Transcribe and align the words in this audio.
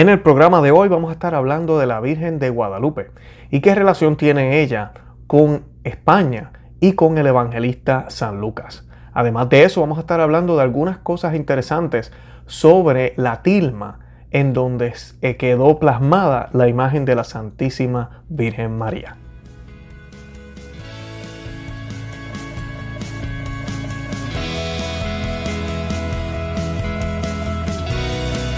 En 0.00 0.08
el 0.08 0.20
programa 0.20 0.62
de 0.62 0.70
hoy 0.70 0.88
vamos 0.88 1.10
a 1.10 1.12
estar 1.12 1.34
hablando 1.34 1.78
de 1.78 1.86
la 1.86 2.00
Virgen 2.00 2.38
de 2.38 2.48
Guadalupe 2.48 3.10
y 3.50 3.60
qué 3.60 3.74
relación 3.74 4.16
tiene 4.16 4.62
ella 4.62 4.92
con 5.26 5.64
España 5.84 6.52
y 6.80 6.94
con 6.94 7.18
el 7.18 7.26
evangelista 7.26 8.06
San 8.08 8.40
Lucas. 8.40 8.88
Además 9.12 9.50
de 9.50 9.64
eso, 9.64 9.82
vamos 9.82 9.98
a 9.98 10.00
estar 10.00 10.18
hablando 10.18 10.56
de 10.56 10.62
algunas 10.62 10.96
cosas 10.96 11.34
interesantes 11.34 12.14
sobre 12.46 13.12
la 13.18 13.42
tilma 13.42 13.98
en 14.30 14.54
donde 14.54 14.94
quedó 15.38 15.78
plasmada 15.78 16.48
la 16.54 16.66
imagen 16.66 17.04
de 17.04 17.16
la 17.16 17.24
Santísima 17.24 18.22
Virgen 18.30 18.78
María. 18.78 19.19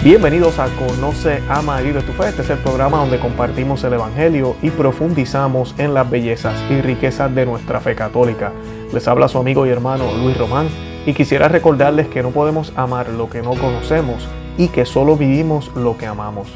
Bienvenidos 0.03 0.59
a 0.59 0.67
Conoce, 0.75 1.41
Ama 1.47 1.81
y 1.81 1.85
Vive 1.85 2.01
tu 2.01 2.11
Fe. 2.11 2.27
Este 2.27 2.41
es 2.41 2.49
el 2.49 2.57
programa 2.57 2.97
donde 2.97 3.19
compartimos 3.19 3.85
el 3.85 3.93
Evangelio 3.93 4.57
y 4.61 4.69
profundizamos 4.69 5.73
en 5.77 5.93
las 5.93 6.09
bellezas 6.09 6.61
y 6.69 6.81
riquezas 6.81 7.33
de 7.33 7.45
nuestra 7.45 7.79
fe 7.79 7.95
católica. 7.95 8.51
Les 8.91 9.07
habla 9.07 9.29
su 9.29 9.37
amigo 9.37 9.65
y 9.65 9.69
hermano 9.69 10.11
Luis 10.21 10.37
Román 10.37 10.67
y 11.05 11.13
quisiera 11.13 11.47
recordarles 11.47 12.09
que 12.09 12.21
no 12.21 12.31
podemos 12.31 12.73
amar 12.75 13.07
lo 13.07 13.29
que 13.29 13.41
no 13.41 13.51
conocemos 13.51 14.27
y 14.57 14.67
que 14.67 14.83
solo 14.83 15.15
vivimos 15.15 15.71
lo 15.73 15.97
que 15.97 16.05
amamos. 16.05 16.49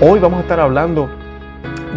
Hoy 0.00 0.20
vamos 0.20 0.38
a 0.38 0.42
estar 0.42 0.60
hablando 0.60 1.10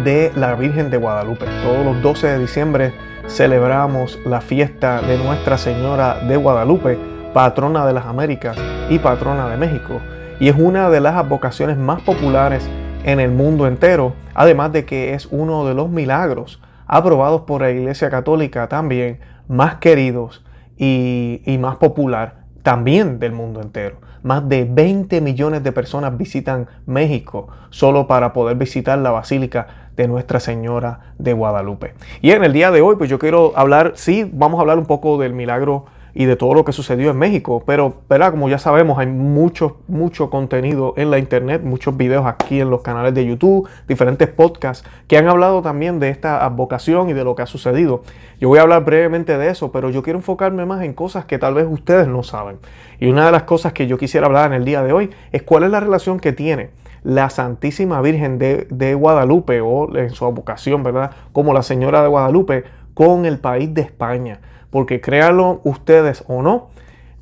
de 0.02 0.32
la 0.34 0.56
Virgen 0.56 0.90
de 0.90 0.96
Guadalupe. 0.96 1.46
Todos 1.62 1.84
los 1.84 2.02
12 2.02 2.26
de 2.26 2.38
diciembre 2.40 2.94
celebramos 3.28 4.18
la 4.24 4.40
fiesta 4.40 5.00
de 5.00 5.16
Nuestra 5.16 5.58
Señora 5.58 6.18
de 6.26 6.36
Guadalupe, 6.36 6.98
patrona 7.32 7.86
de 7.86 7.92
las 7.92 8.06
Américas 8.06 8.56
y 8.90 8.98
patrona 8.98 9.48
de 9.48 9.56
México 9.56 10.00
y 10.42 10.48
es 10.48 10.56
una 10.58 10.90
de 10.90 10.98
las 11.00 11.28
vocaciones 11.28 11.78
más 11.78 12.02
populares 12.02 12.68
en 13.04 13.20
el 13.20 13.30
mundo 13.30 13.68
entero, 13.68 14.14
además 14.34 14.72
de 14.72 14.84
que 14.84 15.14
es 15.14 15.28
uno 15.30 15.64
de 15.64 15.72
los 15.72 15.88
milagros 15.88 16.60
aprobados 16.88 17.42
por 17.42 17.60
la 17.60 17.70
Iglesia 17.70 18.10
Católica 18.10 18.66
también 18.66 19.20
más 19.46 19.76
queridos 19.76 20.44
y, 20.76 21.40
más 21.60 21.76
popular 21.76 22.38
también 22.64 23.20
del 23.20 23.30
mundo 23.30 23.60
entero. 23.62 23.98
Más 24.24 24.48
de 24.48 24.64
20 24.68 25.20
millones 25.20 25.62
de 25.62 25.70
personas 25.70 26.18
visitan 26.18 26.66
México 26.86 27.46
solo 27.70 28.08
para 28.08 28.32
poder 28.32 28.56
visitar 28.56 28.98
la 28.98 29.12
Basílica 29.12 29.90
de 29.94 30.08
Nuestra 30.08 30.40
Señora 30.40 31.14
de 31.18 31.34
Guadalupe. 31.34 31.94
Y 32.20 32.32
en 32.32 32.42
el 32.42 32.52
día 32.52 32.72
de 32.72 32.80
hoy, 32.80 32.96
pues 32.96 33.08
yo 33.08 33.20
quiero 33.20 33.52
hablar, 33.54 33.92
sí, 33.94 34.28
vamos 34.32 34.58
a 34.58 34.62
hablar 34.62 34.78
un 34.78 34.86
poco 34.86 35.18
del 35.18 35.34
milagro 35.34 35.84
y 36.14 36.26
de 36.26 36.36
todo 36.36 36.54
lo 36.54 36.64
que 36.64 36.72
sucedió 36.72 37.10
en 37.10 37.18
México. 37.18 37.62
Pero, 37.66 38.02
¿verdad? 38.08 38.30
Como 38.30 38.48
ya 38.48 38.58
sabemos, 38.58 38.98
hay 38.98 39.06
mucho, 39.06 39.78
mucho 39.88 40.30
contenido 40.30 40.94
en 40.96 41.10
la 41.10 41.18
internet, 41.18 41.62
muchos 41.64 41.96
videos 41.96 42.26
aquí 42.26 42.60
en 42.60 42.70
los 42.70 42.82
canales 42.82 43.14
de 43.14 43.26
YouTube, 43.26 43.68
diferentes 43.88 44.28
podcasts 44.28 44.88
que 45.08 45.16
han 45.16 45.28
hablado 45.28 45.62
también 45.62 46.00
de 46.00 46.10
esta 46.10 46.46
vocación 46.48 47.10
y 47.10 47.12
de 47.12 47.24
lo 47.24 47.34
que 47.34 47.42
ha 47.42 47.46
sucedido. 47.46 48.02
Yo 48.40 48.48
voy 48.48 48.58
a 48.58 48.62
hablar 48.62 48.84
brevemente 48.84 49.38
de 49.38 49.48
eso, 49.48 49.72
pero 49.72 49.90
yo 49.90 50.02
quiero 50.02 50.18
enfocarme 50.18 50.66
más 50.66 50.82
en 50.82 50.92
cosas 50.92 51.24
que 51.24 51.38
tal 51.38 51.54
vez 51.54 51.66
ustedes 51.68 52.08
no 52.08 52.22
saben. 52.22 52.58
Y 52.98 53.08
una 53.08 53.26
de 53.26 53.32
las 53.32 53.44
cosas 53.44 53.72
que 53.72 53.86
yo 53.86 53.98
quisiera 53.98 54.26
hablar 54.26 54.46
en 54.46 54.54
el 54.54 54.64
día 54.64 54.82
de 54.82 54.92
hoy 54.92 55.10
es 55.32 55.42
cuál 55.42 55.64
es 55.64 55.70
la 55.70 55.80
relación 55.80 56.20
que 56.20 56.32
tiene 56.32 56.70
la 57.04 57.30
Santísima 57.30 58.00
Virgen 58.00 58.38
de, 58.38 58.68
de 58.70 58.94
Guadalupe 58.94 59.60
o 59.60 59.96
en 59.96 60.10
su 60.10 60.24
vocación, 60.30 60.84
¿verdad? 60.84 61.10
Como 61.32 61.52
la 61.52 61.62
Señora 61.62 62.00
de 62.02 62.08
Guadalupe 62.08 62.64
con 62.94 63.24
el 63.24 63.38
país 63.38 63.72
de 63.74 63.82
España 63.82 64.40
porque 64.72 65.02
créanlo 65.02 65.60
ustedes 65.64 66.24
o 66.26 66.42
no, 66.42 66.70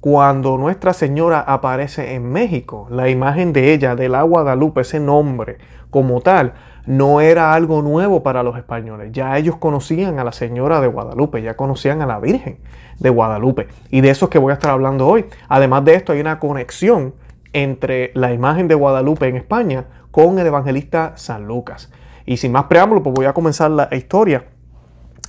cuando 0.00 0.56
Nuestra 0.56 0.94
Señora 0.94 1.40
aparece 1.40 2.14
en 2.14 2.30
México, 2.30 2.86
la 2.90 3.10
imagen 3.10 3.52
de 3.52 3.74
ella, 3.74 3.96
del 3.96 4.14
agua 4.14 4.42
Guadalupe, 4.42 4.80
ese 4.80 5.00
nombre 5.00 5.58
como 5.90 6.22
tal, 6.22 6.54
no 6.86 7.20
era 7.20 7.52
algo 7.52 7.82
nuevo 7.82 8.22
para 8.22 8.42
los 8.42 8.56
españoles. 8.56 9.10
Ya 9.12 9.36
ellos 9.36 9.56
conocían 9.56 10.18
a 10.18 10.24
la 10.24 10.32
Señora 10.32 10.80
de 10.80 10.86
Guadalupe, 10.86 11.42
ya 11.42 11.56
conocían 11.56 12.00
a 12.00 12.06
la 12.06 12.20
Virgen 12.20 12.60
de 12.98 13.10
Guadalupe. 13.10 13.66
Y 13.90 14.00
de 14.00 14.10
eso 14.10 14.26
es 14.26 14.30
que 14.30 14.38
voy 14.38 14.52
a 14.52 14.54
estar 14.54 14.70
hablando 14.70 15.06
hoy. 15.06 15.26
Además 15.48 15.84
de 15.84 15.96
esto, 15.96 16.12
hay 16.12 16.20
una 16.20 16.38
conexión 16.38 17.14
entre 17.52 18.12
la 18.14 18.32
imagen 18.32 18.68
de 18.68 18.76
Guadalupe 18.76 19.26
en 19.26 19.36
España 19.36 19.86
con 20.12 20.38
el 20.38 20.46
evangelista 20.46 21.12
San 21.16 21.46
Lucas. 21.46 21.92
Y 22.24 22.36
sin 22.36 22.52
más 22.52 22.64
preámbulo, 22.64 23.02
pues 23.02 23.12
voy 23.12 23.26
a 23.26 23.34
comenzar 23.34 23.72
la 23.72 23.88
historia 23.90 24.44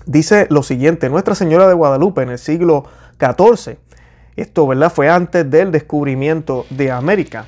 dice 0.05 0.47
lo 0.49 0.63
siguiente, 0.63 1.09
Nuestra 1.09 1.35
Señora 1.35 1.67
de 1.67 1.73
Guadalupe 1.73 2.23
en 2.23 2.29
el 2.29 2.39
siglo 2.39 2.85
XIV, 3.19 3.77
esto 4.35 4.67
¿verdad? 4.67 4.91
fue 4.91 5.09
antes 5.09 5.49
del 5.49 5.71
descubrimiento 5.71 6.65
de 6.69 6.91
América, 6.91 7.45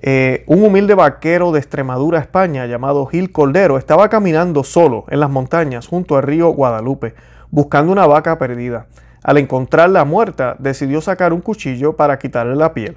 eh, 0.00 0.44
un 0.46 0.62
humilde 0.62 0.94
vaquero 0.94 1.50
de 1.50 1.58
Extremadura, 1.58 2.20
España, 2.20 2.66
llamado 2.66 3.06
Gil 3.06 3.32
Cordero, 3.32 3.78
estaba 3.78 4.08
caminando 4.08 4.62
solo 4.62 5.04
en 5.08 5.18
las 5.18 5.30
montañas 5.30 5.88
junto 5.88 6.16
al 6.16 6.22
río 6.22 6.50
Guadalupe, 6.50 7.14
buscando 7.50 7.90
una 7.90 8.06
vaca 8.06 8.38
perdida. 8.38 8.86
Al 9.24 9.38
encontrarla 9.38 10.04
muerta, 10.04 10.54
decidió 10.60 11.00
sacar 11.00 11.32
un 11.32 11.40
cuchillo 11.40 11.96
para 11.96 12.18
quitarle 12.18 12.54
la 12.54 12.72
piel, 12.72 12.96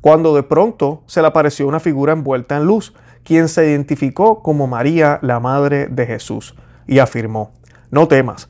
cuando 0.00 0.34
de 0.34 0.42
pronto 0.42 1.02
se 1.06 1.20
le 1.20 1.28
apareció 1.28 1.68
una 1.68 1.78
figura 1.78 2.12
envuelta 2.12 2.56
en 2.56 2.64
luz, 2.64 2.94
quien 3.22 3.48
se 3.48 3.70
identificó 3.70 4.42
como 4.42 4.66
María, 4.66 5.20
la 5.22 5.38
Madre 5.38 5.86
de 5.86 6.06
Jesús, 6.06 6.56
y 6.86 6.98
afirmó, 6.98 7.52
no 7.90 8.06
temas, 8.06 8.48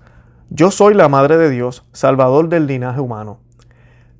yo 0.50 0.70
soy 0.70 0.92
la 0.92 1.08
Madre 1.08 1.38
de 1.38 1.48
Dios, 1.48 1.86
Salvador 1.92 2.50
del 2.50 2.66
linaje 2.66 3.00
humano. 3.00 3.38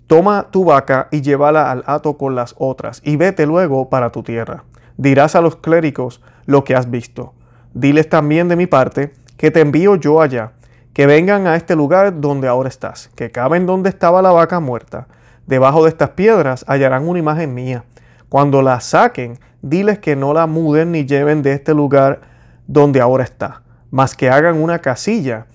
Toma 0.06 0.46
tu 0.50 0.64
vaca 0.64 1.08
y 1.10 1.20
llévala 1.20 1.70
al 1.70 1.84
hato 1.86 2.16
con 2.16 2.34
las 2.34 2.54
otras, 2.56 3.02
y 3.04 3.16
vete 3.16 3.44
luego 3.44 3.90
para 3.90 4.10
tu 4.12 4.22
tierra. 4.22 4.64
Dirás 4.96 5.34
a 5.34 5.42
los 5.42 5.56
clérigos 5.56 6.22
lo 6.46 6.64
que 6.64 6.74
has 6.74 6.90
visto. 6.90 7.34
Diles 7.74 8.08
también 8.08 8.48
de 8.48 8.56
mi 8.56 8.66
parte 8.66 9.12
que 9.36 9.50
te 9.50 9.60
envío 9.60 9.96
yo 9.96 10.22
allá, 10.22 10.52
que 10.94 11.06
vengan 11.06 11.46
a 11.46 11.56
este 11.56 11.76
lugar 11.76 12.20
donde 12.20 12.48
ahora 12.48 12.70
estás, 12.70 13.10
que 13.14 13.30
caben 13.30 13.66
donde 13.66 13.90
estaba 13.90 14.22
la 14.22 14.32
vaca 14.32 14.58
muerta. 14.58 15.06
Debajo 15.46 15.82
de 15.82 15.90
estas 15.90 16.10
piedras 16.10 16.64
hallarán 16.66 17.06
una 17.06 17.18
imagen 17.18 17.52
mía. 17.52 17.84
Cuando 18.30 18.62
la 18.62 18.80
saquen, 18.80 19.38
diles 19.60 19.98
que 19.98 20.16
no 20.16 20.32
la 20.32 20.46
muden 20.46 20.92
ni 20.92 21.04
lleven 21.04 21.42
de 21.42 21.52
este 21.52 21.74
lugar 21.74 22.22
donde 22.66 23.02
ahora 23.02 23.24
está 23.24 23.62
más 23.90 24.14
que 24.16 24.30
hagan 24.30 24.56
una 24.56 24.80
casilla 24.80 25.46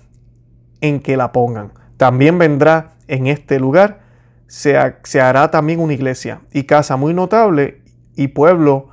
en 0.81 0.99
que 0.99 1.17
la 1.17 1.31
pongan. 1.31 1.71
También 1.97 2.37
vendrá 2.37 2.91
en 3.07 3.27
este 3.27 3.59
lugar, 3.59 4.01
se, 4.47 4.77
hará 5.19 5.51
también 5.51 5.79
una 5.79 5.93
iglesia 5.93 6.41
y 6.51 6.63
casa 6.63 6.97
muy 6.97 7.13
notable 7.13 7.81
y 8.15 8.27
pueblo 8.27 8.89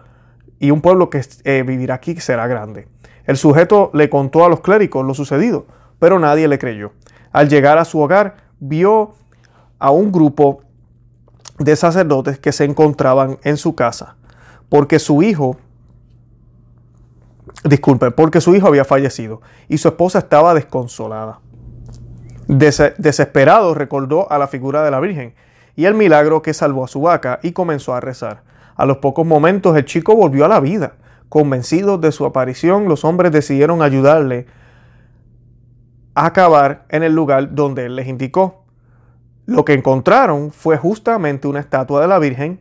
y 0.59 0.71
un 0.71 0.81
pueblo 0.81 1.11
que 1.11 1.21
eh, 1.45 1.65
vivirá 1.67 1.95
aquí 1.95 2.19
será 2.21 2.47
grande. 2.47 2.89
El 3.25 3.37
sujeto 3.37 3.91
le 3.95 4.09
contó 4.09 4.45
a 4.45 4.49
los 4.49 4.61
clérigos 4.61 5.05
lo 5.05 5.15
sucedido, 5.15 5.67
pero 5.99 6.19
nadie 6.19 6.49
le 6.49 6.59
creyó. 6.59 6.93
Al 7.33 7.49
llegar 7.49 7.79
a 7.79 7.85
su 7.85 8.01
hogar, 8.01 8.37
vio 8.61 9.15
a 9.79 9.91
un 9.91 10.13
grupo 10.13 10.63
de 11.59 11.77
sacerdotes 11.77 12.39
que 12.39 12.53
se 12.53 12.65
encontraban 12.65 13.39
en 13.43 13.57
su 13.57 13.75
casa, 13.75 14.17
porque 14.69 14.99
su 14.99 15.23
hijo 15.23 15.57
disculpe, 17.65 18.11
porque 18.11 18.41
su 18.41 18.55
hijo 18.55 18.67
había 18.67 18.85
fallecido 18.85 19.41
y 19.69 19.79
su 19.79 19.89
esposa 19.89 20.21
estaba 20.21 20.55
desconsolada. 20.55 21.41
desesperado 22.47 23.75
recordó 23.75 24.31
a 24.31 24.39
la 24.39 24.49
figura 24.49 24.83
de 24.83 24.91
la 24.91 25.01
Virgen 25.01 25.35
y 25.77 25.87
el 25.87 25.95
milagro 25.95 26.43
que 26.43 26.55
salvó 26.55 26.85
a 26.85 26.89
su 26.89 27.03
vaca 27.03 27.41
y 27.43 27.53
comenzó 27.53 27.95
a 27.95 28.01
rezar. 28.01 28.43
A 28.77 28.87
los 28.87 28.99
pocos 28.99 29.27
momentos 29.27 29.77
el 29.77 29.85
chico 29.85 30.17
volvió 30.17 30.45
a 30.45 30.49
la 30.49 30.61
vida. 30.61 30.95
Convencidos 31.29 32.01
de 32.01 32.13
su 32.13 32.27
aparición, 32.27 32.89
los 32.89 33.05
hombres 33.05 33.33
decidieron 33.33 33.81
ayudarle 33.81 34.47
a 36.15 36.27
acabar 36.27 36.85
en 36.91 37.03
el 37.03 37.15
lugar 37.15 37.55
donde 37.55 37.87
él 37.87 37.97
les 37.97 38.09
indicó. 38.09 38.65
Lo 39.47 39.65
que 39.65 39.73
encontraron 39.73 40.51
fue 40.51 40.77
justamente 40.77 41.49
una 41.49 41.61
estatua 41.61 42.01
de 42.01 42.09
la 42.09 42.19
Virgen 42.19 42.61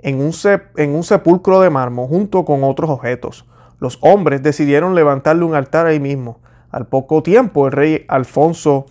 en 0.00 0.20
un, 0.20 0.32
en 0.76 0.94
un 0.94 1.04
sepulcro 1.04 1.60
de 1.60 1.70
mármol 1.70 2.08
junto 2.08 2.44
con 2.44 2.64
otros 2.64 2.90
objetos. 2.90 3.46
Los 3.82 3.98
hombres 4.00 4.44
decidieron 4.44 4.94
levantarle 4.94 5.42
un 5.42 5.56
altar 5.56 5.86
ahí 5.86 5.98
mismo. 5.98 6.38
Al 6.70 6.86
poco 6.86 7.20
tiempo, 7.24 7.66
el 7.66 7.72
rey 7.72 8.04
Alfonso 8.06 8.86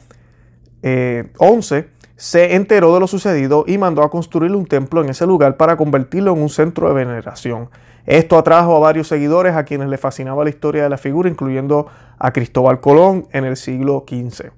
XI 0.81 0.83
eh, 0.83 1.87
se 2.17 2.55
enteró 2.55 2.93
de 2.93 2.99
lo 2.99 3.07
sucedido 3.07 3.63
y 3.65 3.77
mandó 3.77 4.03
a 4.03 4.09
construir 4.09 4.53
un 4.53 4.65
templo 4.65 5.01
en 5.01 5.07
ese 5.07 5.25
lugar 5.25 5.55
para 5.55 5.77
convertirlo 5.77 6.33
en 6.33 6.41
un 6.41 6.49
centro 6.49 6.89
de 6.89 6.93
veneración. 6.93 7.69
Esto 8.05 8.37
atrajo 8.37 8.75
a 8.75 8.79
varios 8.79 9.07
seguidores 9.07 9.55
a 9.55 9.63
quienes 9.63 9.87
les 9.87 9.97
fascinaba 9.97 10.43
la 10.43 10.49
historia 10.49 10.83
de 10.83 10.89
la 10.89 10.97
figura, 10.97 11.29
incluyendo 11.29 11.87
a 12.19 12.33
Cristóbal 12.33 12.81
Colón 12.81 13.27
en 13.31 13.45
el 13.45 13.55
siglo 13.55 14.03
XV, 14.05 14.51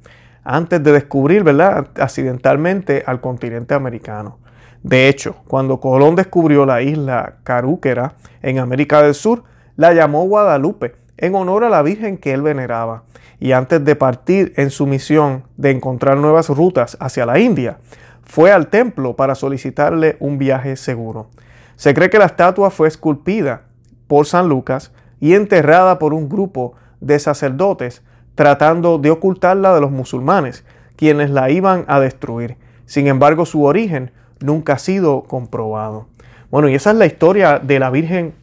antes 0.43 0.81
de 0.81 0.93
descubrir, 0.93 1.43
¿verdad?, 1.43 1.89
accidentalmente 1.99 3.03
al 3.05 3.21
continente 3.21 3.75
americano. 3.75 4.39
De 4.81 5.09
hecho, 5.09 5.35
cuando 5.47 5.79
Colón 5.79 6.15
descubrió 6.15 6.65
la 6.65 6.81
isla 6.81 7.35
Carúquera 7.43 8.15
en 8.41 8.57
América 8.57 9.03
del 9.03 9.13
Sur, 9.13 9.43
la 9.75 9.93
llamó 9.93 10.25
Guadalupe 10.25 10.95
en 11.17 11.35
honor 11.35 11.63
a 11.63 11.69
la 11.69 11.81
Virgen 11.81 12.17
que 12.17 12.33
él 12.33 12.41
veneraba. 12.41 13.03
Y 13.39 13.51
antes 13.51 13.83
de 13.83 13.95
partir 13.95 14.53
en 14.55 14.69
su 14.69 14.87
misión 14.87 15.43
de 15.57 15.71
encontrar 15.71 16.17
nuevas 16.17 16.49
rutas 16.49 16.97
hacia 16.99 17.25
la 17.25 17.39
India, 17.39 17.77
fue 18.23 18.51
al 18.51 18.67
templo 18.67 19.15
para 19.15 19.35
solicitarle 19.35 20.15
un 20.19 20.37
viaje 20.37 20.75
seguro. 20.75 21.27
Se 21.75 21.93
cree 21.93 22.09
que 22.09 22.19
la 22.19 22.25
estatua 22.25 22.71
fue 22.71 22.87
esculpida 22.87 23.63
por 24.07 24.25
San 24.25 24.47
Lucas 24.47 24.91
y 25.19 25.33
enterrada 25.33 25.99
por 25.99 26.13
un 26.13 26.29
grupo 26.29 26.73
de 27.01 27.19
sacerdotes 27.19 28.01
tratando 28.35 28.97
de 28.97 29.11
ocultarla 29.11 29.73
de 29.73 29.81
los 29.81 29.91
musulmanes, 29.91 30.63
quienes 30.95 31.29
la 31.29 31.49
iban 31.49 31.85
a 31.87 31.99
destruir. 31.99 32.57
Sin 32.85 33.07
embargo, 33.07 33.45
su 33.45 33.63
origen 33.63 34.11
nunca 34.39 34.73
ha 34.73 34.79
sido 34.79 35.23
comprobado. 35.23 36.07
Bueno, 36.49 36.69
y 36.69 36.75
esa 36.75 36.91
es 36.91 36.97
la 36.97 37.05
historia 37.05 37.59
de 37.59 37.79
la 37.79 37.89
Virgen 37.89 38.33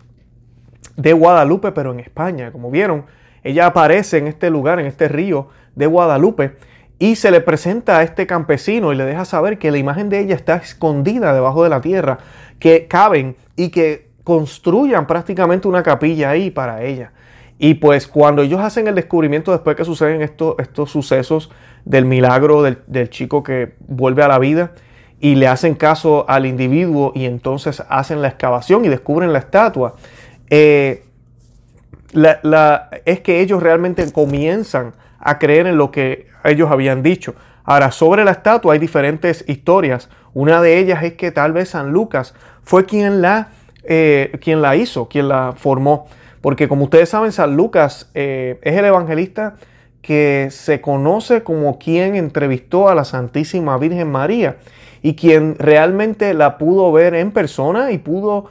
de 0.97 1.13
Guadalupe, 1.13 1.73
pero 1.73 1.93
en 1.93 2.01
España. 2.01 2.53
Como 2.53 2.71
vieron, 2.71 3.05
ella 3.43 3.67
aparece 3.67 4.19
en 4.19 4.27
este 4.27 4.51
lugar, 4.51 4.81
en 4.81 4.87
este 4.87 5.09
río 5.09 5.49
de 5.75 5.87
Guadalupe, 5.87 6.57
y 6.99 7.17
se 7.17 7.31
le 7.31 7.41
presenta 7.41 7.99
a 7.99 8.03
este 8.03 8.27
campesino 8.27 8.93
y 8.93 8.97
le 8.97 9.05
deja 9.05 9.25
saber 9.25 9.59
que 9.59 9.71
la 9.71 9.79
imagen 9.79 10.11
de 10.11 10.21
ella 10.21 10.35
está 10.35 10.57
escondida 10.57 11.33
debajo 11.33 11.65
de 11.65 11.71
la 11.71 11.81
tierra, 11.81 12.19
que 12.59 12.87
caben 12.87 13.37
y 13.57 13.71
que 13.71 14.11
construyan 14.25 15.07
prácticamente 15.07 15.67
una 15.67 15.83
capilla 15.83 16.31
ahí 16.31 16.51
para 16.51 16.83
ella. 16.83 17.13
Y 17.59 17.75
pues 17.75 18.07
cuando 18.07 18.43
ellos 18.43 18.61
hacen 18.61 18.87
el 18.87 18.95
descubrimiento 18.95 19.53
después 19.53 19.77
que 19.77 19.85
suceden 19.85 20.23
estos, 20.23 20.55
estos 20.59 20.91
sucesos 20.91 21.51
del 21.85 22.05
milagro 22.05 22.63
del, 22.63 23.11
chico 23.11 23.43
que 23.43 23.75
vuelve 23.87 24.23
a 24.23 24.29
la 24.29 24.39
vida 24.39 24.73
y 25.21 25.35
le 25.35 25.47
hacen 25.47 25.75
caso 25.75 26.25
al 26.29 26.47
individuo 26.47 27.13
y 27.15 27.27
entonces 27.27 27.83
hacen 27.89 28.23
la 28.23 28.29
excavación 28.29 28.85
y 28.85 28.89
descubren 28.89 29.33
la 29.33 29.41
estatua, 29.41 29.97
eh, 30.51 31.05
es 33.05 33.21
que 33.21 33.41
ellos 33.41 33.63
realmente 33.63 34.11
comienzan 34.13 34.95
a 35.19 35.39
creer 35.39 35.67
en 35.67 35.77
lo 35.77 35.91
que 35.91 36.27
ellos 36.45 36.71
habían 36.71 37.03
dicho. 37.03 37.35
Ahora, 37.65 37.93
sobre 37.93 38.25
la 38.25 38.33
estatua 38.33 38.73
hay 38.73 38.79
diferentes 38.79 39.45
historias. 39.47 40.09
Una 40.35 40.61
de 40.61 40.79
ellas 40.79 41.03
es 41.05 41.15
que 41.15 41.31
tal 41.31 41.53
vez 41.53 41.71
San 41.71 41.93
Lucas 41.93 42.35
fue 42.63 42.85
quien 42.85 43.23
la, 43.23 43.49
eh, 43.85 44.39
quien 44.41 44.61
la 44.63 44.77
hizo, 44.77 45.09
quien 45.09 45.29
la 45.29 45.55
formó. 45.57 46.07
Porque 46.41 46.69
como 46.69 46.85
ustedes 46.85 47.11
saben, 47.11 47.33
San 47.33 47.57
Lucas 47.57 48.11
eh, 48.15 48.59
es 48.63 48.77
el 48.77 48.85
evangelista 48.85 49.55
que 50.01 50.49
se 50.51 50.81
conoce 50.81 51.43
como 51.43 51.79
quien 51.79 52.17
entrevistó 52.17 52.89
a 52.89 52.95
la 52.95 53.05
Santísima 53.05 53.77
Virgen 53.77 54.11
María 54.11 54.57
y 55.03 55.15
quien 55.15 55.57
realmente 55.59 56.33
la 56.33 56.59
pudo 56.59 56.91
ver 56.93 57.15
en 57.15 57.33
persona 57.33 57.93
y 57.93 57.99
pudo 57.99 58.51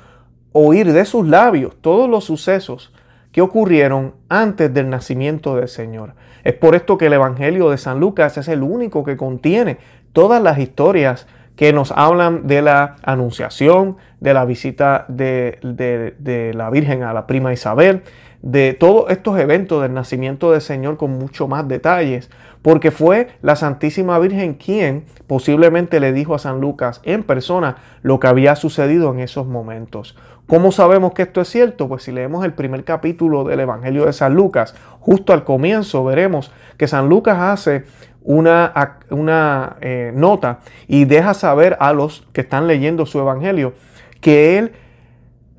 oír 0.52 0.94
de 0.94 1.06
sus 1.06 1.28
labios 1.28 1.76
todos 1.82 2.10
los 2.10 2.26
sucesos 2.26 2.94
que 3.32 3.42
ocurrieron 3.42 4.14
antes 4.28 4.74
del 4.74 4.90
nacimiento 4.90 5.56
del 5.56 5.68
Señor. 5.68 6.14
Es 6.44 6.54
por 6.54 6.76
esto 6.76 6.98
que 6.98 7.08
el 7.08 7.14
Evangelio 7.14 7.70
de 7.70 7.78
San 7.78 8.00
Lucas 8.00 8.38
es 8.38 8.48
el 8.48 8.64
único 8.64 9.04
que 9.04 9.18
contiene 9.18 9.78
todas 10.14 10.42
las 10.42 10.58
historias 10.58 11.28
que 11.56 11.74
nos 11.74 11.92
hablan 11.92 12.48
de 12.48 12.62
la 12.62 12.96
anunciación, 13.04 13.98
de 14.22 14.34
la 14.34 14.46
visita 14.46 15.06
de, 15.10 16.54
la 16.56 16.70
Virgen 16.70 17.04
a 17.04 17.14
la 17.14 17.28
prima 17.28 17.52
Isabel, 17.52 18.04
de 18.42 18.74
todos 18.74 19.12
estos 19.12 19.38
eventos 19.38 19.82
del 19.82 19.94
nacimiento 19.94 20.54
del 20.54 20.62
Señor 20.62 20.96
con 20.96 21.12
mucho 21.12 21.50
más 21.50 21.68
detalles, 21.68 22.30
porque 22.62 22.92
fue 22.92 23.28
la 23.42 23.58
Santísima 23.58 24.18
Virgen 24.20 24.54
quien 24.54 25.04
posiblemente 25.28 26.00
le 26.00 26.14
dijo 26.14 26.34
a 26.34 26.40
San 26.40 26.62
Lucas 26.62 27.02
en 27.04 27.24
persona 27.24 27.76
lo 28.04 28.22
que 28.22 28.28
había 28.28 28.56
sucedido 28.56 29.12
en 29.12 29.20
esos 29.20 29.46
momentos. 29.46 30.16
¿Cómo 30.50 30.72
sabemos 30.72 31.14
que 31.14 31.22
esto 31.22 31.42
es 31.42 31.48
cierto? 31.48 31.88
Pues 31.88 32.02
si 32.02 32.12
leemos 32.12 32.44
el 32.44 32.54
primer 32.54 32.84
capítulo 32.84 33.44
del 33.44 33.60
Evangelio 33.60 34.08
de 34.08 34.14
San 34.14 34.34
Lucas, 34.34 34.74
justo 35.00 35.32
al 35.32 35.44
comienzo 35.44 36.04
veremos 36.04 36.52
que 36.76 36.88
San 36.88 37.08
Lucas 37.08 37.38
hace 37.40 37.84
una, 38.24 38.74
una 39.12 39.78
eh, 39.80 40.12
nota 40.16 40.62
y 40.88 41.06
deja 41.06 41.36
saber 41.36 41.78
a 41.80 41.94
los 41.94 42.28
que 42.34 42.42
están 42.42 42.66
leyendo 42.66 43.06
su 43.06 43.20
Evangelio 43.20 43.76
que 44.22 44.58
él 44.58 44.72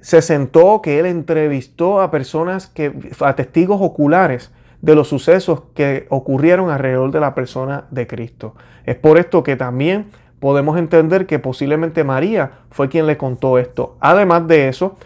se 0.00 0.22
sentó, 0.22 0.82
que 0.82 0.98
él 0.98 1.06
entrevistó 1.06 2.00
a 2.00 2.10
personas 2.10 2.66
que, 2.66 2.92
a 3.20 3.36
testigos 3.36 3.78
oculares 3.80 4.50
de 4.82 4.96
los 4.96 5.06
sucesos 5.06 5.62
que 5.72 6.06
ocurrieron 6.08 6.68
alrededor 6.68 7.12
de 7.12 7.20
la 7.20 7.36
persona 7.36 7.84
de 7.92 8.08
Cristo. 8.08 8.56
Es 8.84 8.96
por 8.96 9.18
esto 9.18 9.44
que 9.44 9.54
también 9.54 10.06
podemos 10.40 10.78
entender 10.78 11.26
que 11.26 11.38
posiblemente 11.38 12.02
María 12.02 12.52
fue 12.70 12.88
quien 12.88 13.06
le 13.06 13.16
contó 13.16 13.58
esto. 13.58 13.96
Además 14.00 14.48
de 14.48 14.68
eso, 14.68 14.96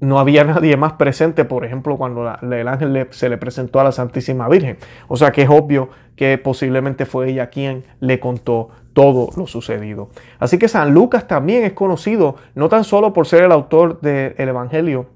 no 0.00 0.18
había 0.18 0.44
nadie 0.44 0.76
más 0.76 0.94
presente, 0.94 1.44
por 1.44 1.64
ejemplo, 1.64 1.96
cuando 1.96 2.30
el 2.42 2.68
ángel 2.68 3.06
se 3.10 3.28
le 3.28 3.38
presentó 3.38 3.80
a 3.80 3.84
la 3.84 3.92
Santísima 3.92 4.48
Virgen. 4.48 4.76
O 5.08 5.16
sea 5.16 5.30
que 5.30 5.42
es 5.42 5.48
obvio 5.48 5.90
que 6.16 6.36
posiblemente 6.36 7.06
fue 7.06 7.30
ella 7.30 7.48
quien 7.48 7.84
le 8.00 8.20
contó 8.20 8.70
todo 8.92 9.30
lo 9.36 9.46
sucedido. 9.46 10.10
Así 10.38 10.58
que 10.58 10.68
San 10.68 10.92
Lucas 10.92 11.26
también 11.26 11.64
es 11.64 11.72
conocido 11.72 12.36
no 12.54 12.68
tan 12.68 12.84
solo 12.84 13.12
por 13.12 13.26
ser 13.26 13.44
el 13.44 13.52
autor 13.52 14.00
del 14.00 14.34
Evangelio 14.36 15.06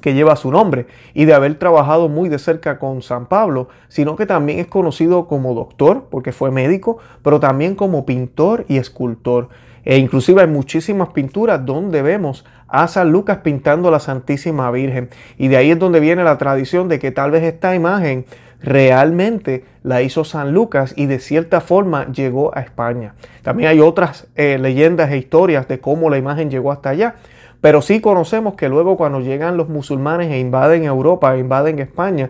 que 0.00 0.14
lleva 0.14 0.36
su 0.36 0.50
nombre 0.50 0.86
y 1.14 1.24
de 1.24 1.34
haber 1.34 1.54
trabajado 1.56 2.08
muy 2.08 2.28
de 2.28 2.38
cerca 2.38 2.78
con 2.78 3.02
San 3.02 3.26
Pablo, 3.26 3.68
sino 3.88 4.16
que 4.16 4.26
también 4.26 4.58
es 4.58 4.66
conocido 4.66 5.26
como 5.26 5.54
doctor, 5.54 6.06
porque 6.10 6.32
fue 6.32 6.50
médico, 6.50 6.98
pero 7.22 7.40
también 7.40 7.74
como 7.74 8.06
pintor 8.06 8.64
y 8.68 8.78
escultor. 8.78 9.48
E 9.84 9.98
inclusive 9.98 10.40
hay 10.40 10.48
muchísimas 10.48 11.08
pinturas 11.10 11.64
donde 11.64 12.02
vemos 12.02 12.44
a 12.68 12.88
San 12.88 13.12
Lucas 13.12 13.38
pintando 13.42 13.88
a 13.88 13.90
la 13.90 14.00
Santísima 14.00 14.70
Virgen. 14.70 15.10
Y 15.38 15.48
de 15.48 15.56
ahí 15.56 15.70
es 15.70 15.78
donde 15.78 16.00
viene 16.00 16.24
la 16.24 16.38
tradición 16.38 16.88
de 16.88 16.98
que 16.98 17.10
tal 17.10 17.30
vez 17.30 17.42
esta 17.42 17.74
imagen 17.74 18.24
realmente 18.64 19.64
la 19.82 20.00
hizo 20.00 20.24
San 20.24 20.52
Lucas 20.52 20.94
y 20.96 21.06
de 21.06 21.18
cierta 21.18 21.60
forma 21.60 22.10
llegó 22.10 22.56
a 22.56 22.60
España. 22.60 23.14
También 23.42 23.68
hay 23.68 23.80
otras 23.80 24.26
eh, 24.36 24.58
leyendas 24.58 25.10
e 25.10 25.18
historias 25.18 25.68
de 25.68 25.80
cómo 25.80 26.08
la 26.08 26.16
imagen 26.16 26.50
llegó 26.50 26.72
hasta 26.72 26.88
allá. 26.88 27.16
Pero 27.64 27.80
sí 27.80 28.02
conocemos 28.02 28.56
que 28.56 28.68
luego 28.68 28.98
cuando 28.98 29.20
llegan 29.20 29.56
los 29.56 29.70
musulmanes 29.70 30.30
e 30.30 30.38
invaden 30.38 30.84
Europa, 30.84 31.34
e 31.34 31.38
invaden 31.38 31.78
España, 31.78 32.28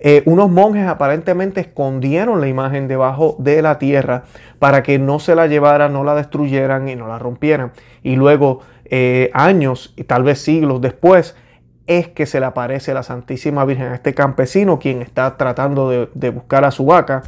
eh, 0.00 0.22
unos 0.24 0.50
monjes 0.50 0.86
aparentemente 0.88 1.60
escondieron 1.60 2.40
la 2.40 2.48
imagen 2.48 2.88
debajo 2.88 3.36
de 3.38 3.60
la 3.60 3.76
tierra 3.76 4.22
para 4.58 4.82
que 4.82 4.98
no 4.98 5.18
se 5.18 5.34
la 5.34 5.46
llevaran, 5.46 5.92
no 5.92 6.04
la 6.04 6.14
destruyeran 6.14 6.88
y 6.88 6.96
no 6.96 7.06
la 7.06 7.18
rompieran. 7.18 7.72
Y 8.02 8.16
luego, 8.16 8.60
eh, 8.86 9.30
años 9.34 9.92
y 9.94 10.04
tal 10.04 10.22
vez 10.22 10.40
siglos 10.40 10.80
después, 10.80 11.36
es 11.86 12.08
que 12.08 12.24
se 12.24 12.40
le 12.40 12.46
aparece 12.46 12.94
la 12.94 13.02
Santísima 13.02 13.66
Virgen 13.66 13.88
a 13.88 13.94
este 13.96 14.14
campesino 14.14 14.78
quien 14.78 15.02
está 15.02 15.36
tratando 15.36 15.90
de, 15.90 16.08
de 16.14 16.30
buscar 16.30 16.64
a 16.64 16.70
su 16.70 16.86
vaca 16.86 17.24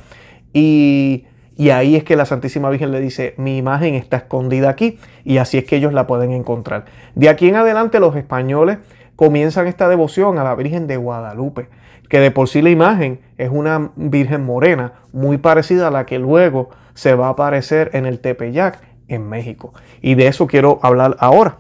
y 0.55 1.27
y 1.57 1.71
ahí 1.71 1.95
es 1.97 2.05
que 2.05 2.17
la 2.17 2.25
Santísima 2.25 2.69
Virgen 2.71 2.91
le 2.91 3.01
dice, 3.01 3.35
mi 3.37 3.57
imagen 3.57 3.95
está 3.95 4.17
escondida 4.17 4.69
aquí 4.69 4.99
y 5.25 5.39
así 5.39 5.59
es 5.59 5.65
que 5.65 5.77
ellos 5.77 5.93
la 5.93 6.07
pueden 6.07 6.33
encontrar. 6.33 6.87
De 7.15 7.29
aquí 7.29 7.49
en 7.49 7.57
adelante 7.57 8.01
los 8.01 8.17
españoles 8.17 8.79
comienzan 9.17 9.67
esta 9.67 9.89
devoción 9.89 10.39
a 10.39 10.45
la 10.45 10.55
Virgen 10.55 10.87
de 10.87 10.97
Guadalupe, 10.97 11.69
que 12.09 12.19
de 12.19 12.31
por 12.31 12.49
sí 12.49 12.61
la 12.61 12.71
imagen 12.71 13.21
es 13.39 13.51
una 13.53 13.93
Virgen 13.95 14.45
morena, 14.45 14.95
muy 15.13 15.39
parecida 15.39 15.89
a 15.89 15.91
la 15.91 16.07
que 16.07 16.19
luego 16.19 16.71
se 16.95 17.15
va 17.15 17.29
a 17.29 17.31
aparecer 17.31 17.91
en 17.93 18.07
el 18.07 18.19
Tepeyac 18.19 18.81
en 19.09 19.29
México. 19.29 19.73
Y 20.01 20.15
de 20.17 20.27
eso 20.27 20.47
quiero 20.47 20.81
hablar 20.83 21.17
ahora. 21.21 21.59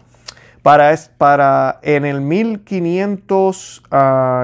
Para, 0.63 0.95
para 1.19 1.79
en 1.83 2.07
el 2.07 2.23
1500, 2.23 3.83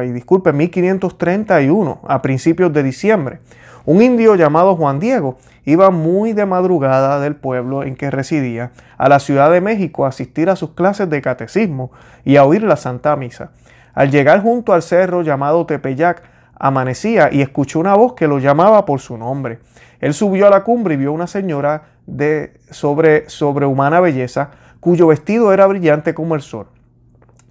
y 0.05 0.11
disculpe, 0.11 0.53
1531, 0.53 2.01
a 2.07 2.21
principios 2.21 2.73
de 2.75 2.83
diciembre, 2.83 3.39
un 3.85 4.03
indio 4.03 4.35
llamado 4.35 4.77
Juan 4.77 5.01
Diego 5.01 5.39
iba 5.65 5.91
muy 5.91 6.33
de 6.33 6.47
madrugada 6.47 7.21
del 7.21 7.37
pueblo 7.37 7.83
en 7.83 7.97
que 7.97 8.11
residía 8.11 8.73
a 8.99 9.09
la 9.09 9.21
Ciudad 9.21 9.51
de 9.51 9.61
México 9.61 10.05
a 10.05 10.09
asistir 10.09 10.51
a 10.51 10.57
sus 10.57 10.71
clases 10.71 11.09
de 11.09 11.23
catecismo 11.23 11.91
y 12.25 12.37
a 12.37 12.45
oír 12.45 12.63
la 12.63 12.77
Santa 12.77 13.17
Misa. 13.17 13.51
Al 13.95 14.11
llegar 14.11 14.43
junto 14.43 14.73
al 14.73 14.83
cerro 14.83 15.23
llamado 15.23 15.67
Tepeyac, 15.67 16.23
amanecía 16.55 17.31
y 17.33 17.41
escuchó 17.41 17.81
una 17.81 17.95
voz 17.95 18.15
que 18.15 18.29
lo 18.29 18.39
llamaba 18.39 18.85
por 18.85 19.01
su 19.01 19.17
nombre. 19.17 19.61
Él 20.01 20.15
subió 20.15 20.47
a 20.47 20.51
la 20.51 20.65
cumbre 20.65 20.95
y 20.95 20.99
vio 20.99 21.13
una 21.13 21.27
señora 21.27 21.83
de 22.07 22.55
sobre, 22.71 23.29
sobrehumana 23.29 24.01
belleza, 24.01 24.51
cuyo 24.81 25.07
vestido 25.07 25.53
era 25.53 25.67
brillante 25.67 26.15
como 26.15 26.35
el 26.35 26.43
sol 26.43 26.67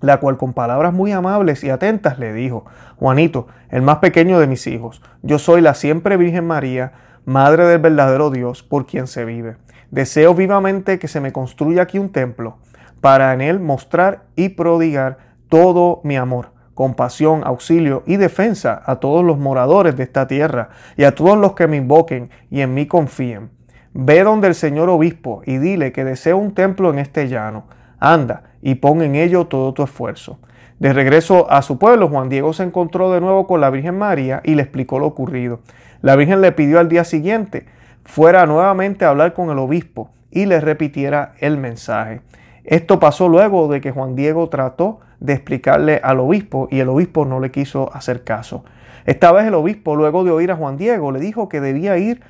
la 0.02 0.18
cual 0.18 0.38
con 0.38 0.54
palabras 0.54 0.94
muy 0.94 1.12
amables 1.12 1.64
y 1.64 1.70
atentas 1.70 2.20
le 2.20 2.34
dijo, 2.34 2.66
Juanito, 2.98 3.48
el 3.70 3.82
más 3.82 3.98
pequeño 3.98 4.40
de 4.40 4.48
mis 4.48 4.68
hijos, 4.68 5.02
yo 5.22 5.40
soy 5.40 5.62
la 5.62 5.74
siempre 5.74 6.18
Virgen 6.18 6.48
María, 6.48 6.94
Madre 7.26 7.66
del 7.66 7.80
verdadero 7.80 8.32
Dios, 8.32 8.64
por 8.64 8.88
quien 8.88 9.06
se 9.06 9.24
vive. 9.24 9.58
Deseo 9.92 10.34
vivamente 10.34 10.98
que 10.98 11.08
se 11.08 11.20
me 11.20 11.32
construya 11.32 11.84
aquí 11.84 12.00
un 12.00 12.12
templo, 12.12 12.58
para 13.02 13.34
en 13.34 13.42
él 13.42 13.60
mostrar 13.60 14.24
y 14.36 14.50
prodigar 14.50 15.18
todo 15.48 16.02
mi 16.04 16.16
amor, 16.16 16.52
compasión, 16.74 17.42
auxilio 17.46 18.04
y 18.06 18.18
defensa 18.18 18.82
a 18.86 18.98
todos 18.98 19.24
los 19.24 19.38
moradores 19.38 19.96
de 19.96 20.04
esta 20.04 20.28
tierra 20.28 20.70
y 20.96 21.04
a 21.04 21.14
todos 21.14 21.38
los 21.38 21.54
que 21.54 21.68
me 21.68 21.78
invoquen 21.78 22.30
y 22.50 22.62
en 22.62 22.74
mí 22.74 22.88
confíen. 22.88 23.50
Ve 23.94 24.24
donde 24.24 24.48
el 24.48 24.56
Señor 24.56 24.90
Obispo 24.90 25.42
y 25.46 25.58
dile 25.58 25.92
que 25.92 26.06
deseo 26.06 26.38
un 26.38 26.54
templo 26.54 26.92
en 26.92 27.00
este 27.00 27.28
llano. 27.28 27.66
Anda, 28.00 28.44
y 28.62 28.76
pon 28.76 29.02
en 29.02 29.16
ello 29.16 29.48
todo 29.48 29.74
tu 29.74 29.84
esfuerzo. 29.84 30.40
De 30.80 30.94
regreso 30.94 31.52
a 31.52 31.62
su 31.62 31.78
pueblo, 31.78 32.08
Juan 32.08 32.30
Diego 32.30 32.54
se 32.54 32.64
encontró 32.64 33.12
de 33.12 33.22
nuevo 33.22 33.48
con 33.48 33.60
la 33.60 33.70
Virgen 33.70 33.98
María 33.98 34.42
y 34.44 34.56
le 34.56 34.62
explicó 34.62 35.00
lo 35.00 35.08
ocurrido. 35.08 35.60
La 36.02 36.16
Virgen 36.16 36.42
le 36.42 36.52
pidió 36.54 36.80
al 36.80 36.88
día 36.88 37.04
siguiente 37.04 37.66
fuera 38.10 38.48
nuevamente 38.48 39.06
a 39.06 39.10
hablar 39.10 39.34
con 39.34 39.52
el 39.52 39.60
obispo 39.60 40.10
y 40.32 40.48
le 40.48 40.60
repitiera 40.62 41.34
el 41.40 41.58
mensaje. 41.58 42.22
Esto 42.64 43.00
pasó 43.00 43.30
luego 43.30 43.68
de 43.68 43.82
que 43.82 43.92
Juan 43.92 44.16
Diego 44.16 44.50
trató 44.50 45.00
de 45.20 45.34
explicarle 45.34 46.02
al 46.04 46.20
obispo 46.20 46.68
y 46.72 46.80
el 46.80 46.90
obispo 46.90 47.26
no 47.26 47.40
le 47.40 47.52
quiso 47.52 47.94
hacer 47.94 48.24
caso. 48.24 48.64
Esta 49.06 49.32
vez 49.32 49.46
el 49.46 49.54
obispo, 49.54 49.96
luego 49.96 50.24
de 50.24 50.32
oír 50.32 50.52
a 50.52 50.56
Juan 50.56 50.78
Diego, 50.78 51.12
le 51.12 51.20
dijo 51.20 51.50
que 51.50 51.62
debía 51.62 51.98
ir 51.98 52.22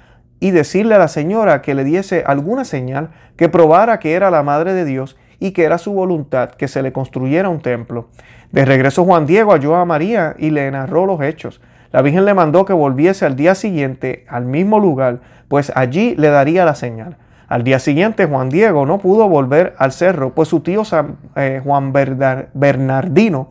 y 0.41 0.51
decirle 0.51 0.95
a 0.95 0.99
la 0.99 1.07
señora 1.07 1.61
que 1.61 1.75
le 1.75 1.85
diese 1.85 2.23
alguna 2.25 2.65
señal 2.65 3.11
que 3.37 3.47
probara 3.47 3.99
que 3.99 4.13
era 4.13 4.31
la 4.31 4.43
Madre 4.43 4.73
de 4.73 4.85
Dios 4.85 5.17
y 5.39 5.51
que 5.51 5.63
era 5.63 5.77
su 5.77 5.93
voluntad 5.93 6.51
que 6.51 6.67
se 6.67 6.81
le 6.81 6.91
construyera 6.91 7.49
un 7.49 7.61
templo. 7.61 8.07
De 8.51 8.65
regreso 8.65 9.05
Juan 9.05 9.25
Diego 9.25 9.51
halló 9.51 9.75
a 9.75 9.85
María 9.85 10.35
y 10.37 10.49
le 10.49 10.69
narró 10.71 11.05
los 11.05 11.21
hechos. 11.21 11.61
La 11.91 12.01
Virgen 12.01 12.25
le 12.25 12.33
mandó 12.33 12.65
que 12.65 12.73
volviese 12.73 13.25
al 13.25 13.35
día 13.35 13.55
siguiente 13.55 14.25
al 14.27 14.45
mismo 14.45 14.79
lugar, 14.79 15.21
pues 15.47 15.71
allí 15.75 16.15
le 16.15 16.29
daría 16.29 16.65
la 16.65 16.75
señal. 16.75 17.17
Al 17.47 17.63
día 17.63 17.79
siguiente 17.79 18.25
Juan 18.25 18.49
Diego 18.49 18.85
no 18.85 18.99
pudo 18.99 19.27
volver 19.27 19.73
al 19.79 19.91
cerro, 19.91 20.35
pues 20.35 20.49
su 20.49 20.59
tío 20.59 20.83
eh, 21.35 21.61
Juan 21.63 21.91
Bernardino 21.91 23.49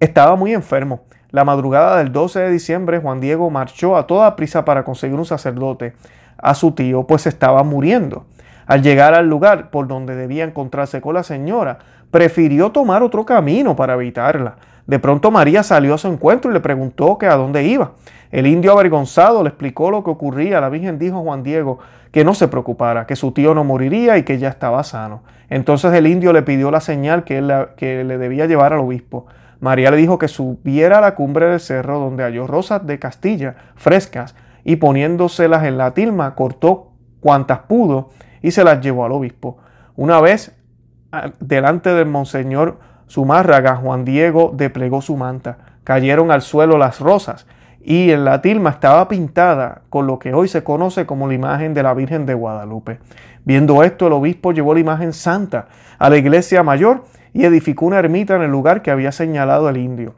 estaba 0.00 0.36
muy 0.36 0.54
enfermo. 0.54 1.02
La 1.30 1.44
madrugada 1.44 1.98
del 1.98 2.10
12 2.10 2.40
de 2.40 2.50
diciembre 2.50 3.00
Juan 3.00 3.20
Diego 3.20 3.50
marchó 3.50 3.98
a 3.98 4.06
toda 4.06 4.34
prisa 4.34 4.64
para 4.64 4.82
conseguir 4.82 5.18
un 5.18 5.26
sacerdote 5.26 5.92
a 6.38 6.54
su 6.54 6.72
tío, 6.72 7.06
pues 7.06 7.26
estaba 7.26 7.62
muriendo. 7.64 8.24
Al 8.68 8.82
llegar 8.82 9.14
al 9.14 9.30
lugar 9.30 9.70
por 9.70 9.88
donde 9.88 10.14
debía 10.14 10.44
encontrarse 10.44 11.00
con 11.00 11.14
la 11.14 11.22
señora, 11.22 11.78
prefirió 12.10 12.70
tomar 12.70 13.02
otro 13.02 13.24
camino 13.24 13.74
para 13.74 13.94
evitarla. 13.94 14.56
De 14.86 14.98
pronto 14.98 15.30
María 15.30 15.62
salió 15.62 15.94
a 15.94 15.98
su 15.98 16.06
encuentro 16.08 16.50
y 16.50 16.54
le 16.54 16.60
preguntó 16.60 17.16
que 17.16 17.24
a 17.24 17.36
dónde 17.36 17.64
iba. 17.64 17.92
El 18.30 18.46
indio 18.46 18.72
avergonzado 18.72 19.42
le 19.42 19.48
explicó 19.48 19.90
lo 19.90 20.04
que 20.04 20.10
ocurría. 20.10 20.60
La 20.60 20.68
Virgen 20.68 20.98
dijo 20.98 21.16
a 21.16 21.22
Juan 21.22 21.42
Diego 21.42 21.78
que 22.12 22.24
no 22.24 22.34
se 22.34 22.46
preocupara, 22.46 23.06
que 23.06 23.16
su 23.16 23.32
tío 23.32 23.54
no 23.54 23.64
moriría 23.64 24.18
y 24.18 24.24
que 24.24 24.36
ya 24.36 24.50
estaba 24.50 24.84
sano. 24.84 25.22
Entonces 25.48 25.90
el 25.94 26.06
indio 26.06 26.34
le 26.34 26.42
pidió 26.42 26.70
la 26.70 26.80
señal 26.80 27.24
que, 27.24 27.42
que 27.78 28.04
le 28.04 28.18
debía 28.18 28.44
llevar 28.44 28.74
al 28.74 28.80
obispo. 28.80 29.24
María 29.60 29.90
le 29.90 29.96
dijo 29.96 30.18
que 30.18 30.28
subiera 30.28 30.98
a 30.98 31.00
la 31.00 31.14
cumbre 31.14 31.46
del 31.46 31.60
cerro 31.60 32.00
donde 32.00 32.22
halló 32.22 32.46
rosas 32.46 32.86
de 32.86 32.98
Castilla 32.98 33.56
frescas 33.76 34.34
y 34.62 34.76
poniéndoselas 34.76 35.64
en 35.64 35.78
la 35.78 35.94
tilma 35.94 36.34
cortó 36.34 36.92
cuantas 37.20 37.60
pudo 37.60 38.10
y 38.42 38.50
se 38.50 38.64
las 38.64 38.80
llevó 38.80 39.04
al 39.04 39.12
obispo. 39.12 39.58
Una 39.96 40.20
vez 40.20 40.56
ah, 41.12 41.30
delante 41.40 41.90
del 41.94 42.06
monseñor 42.06 42.78
Zumárraga, 43.08 43.76
Juan 43.76 44.04
Diego 44.04 44.52
desplegó 44.54 45.00
su 45.02 45.16
manta. 45.16 45.58
Cayeron 45.84 46.30
al 46.30 46.42
suelo 46.42 46.76
las 46.76 47.00
rosas 47.00 47.46
y 47.80 48.10
en 48.10 48.24
la 48.24 48.42
tilma 48.42 48.70
estaba 48.70 49.08
pintada 49.08 49.82
con 49.88 50.06
lo 50.06 50.18
que 50.18 50.34
hoy 50.34 50.48
se 50.48 50.62
conoce 50.62 51.06
como 51.06 51.26
la 51.26 51.34
imagen 51.34 51.72
de 51.72 51.82
la 51.82 51.94
Virgen 51.94 52.26
de 52.26 52.34
Guadalupe. 52.34 52.98
Viendo 53.44 53.82
esto, 53.82 54.08
el 54.08 54.12
obispo 54.12 54.52
llevó 54.52 54.74
la 54.74 54.80
imagen 54.80 55.12
santa 55.14 55.68
a 55.98 56.10
la 56.10 56.18
iglesia 56.18 56.62
mayor 56.62 57.04
y 57.32 57.44
edificó 57.44 57.86
una 57.86 57.98
ermita 57.98 58.36
en 58.36 58.42
el 58.42 58.50
lugar 58.50 58.82
que 58.82 58.90
había 58.90 59.10
señalado 59.10 59.68
el 59.70 59.78
indio. 59.78 60.14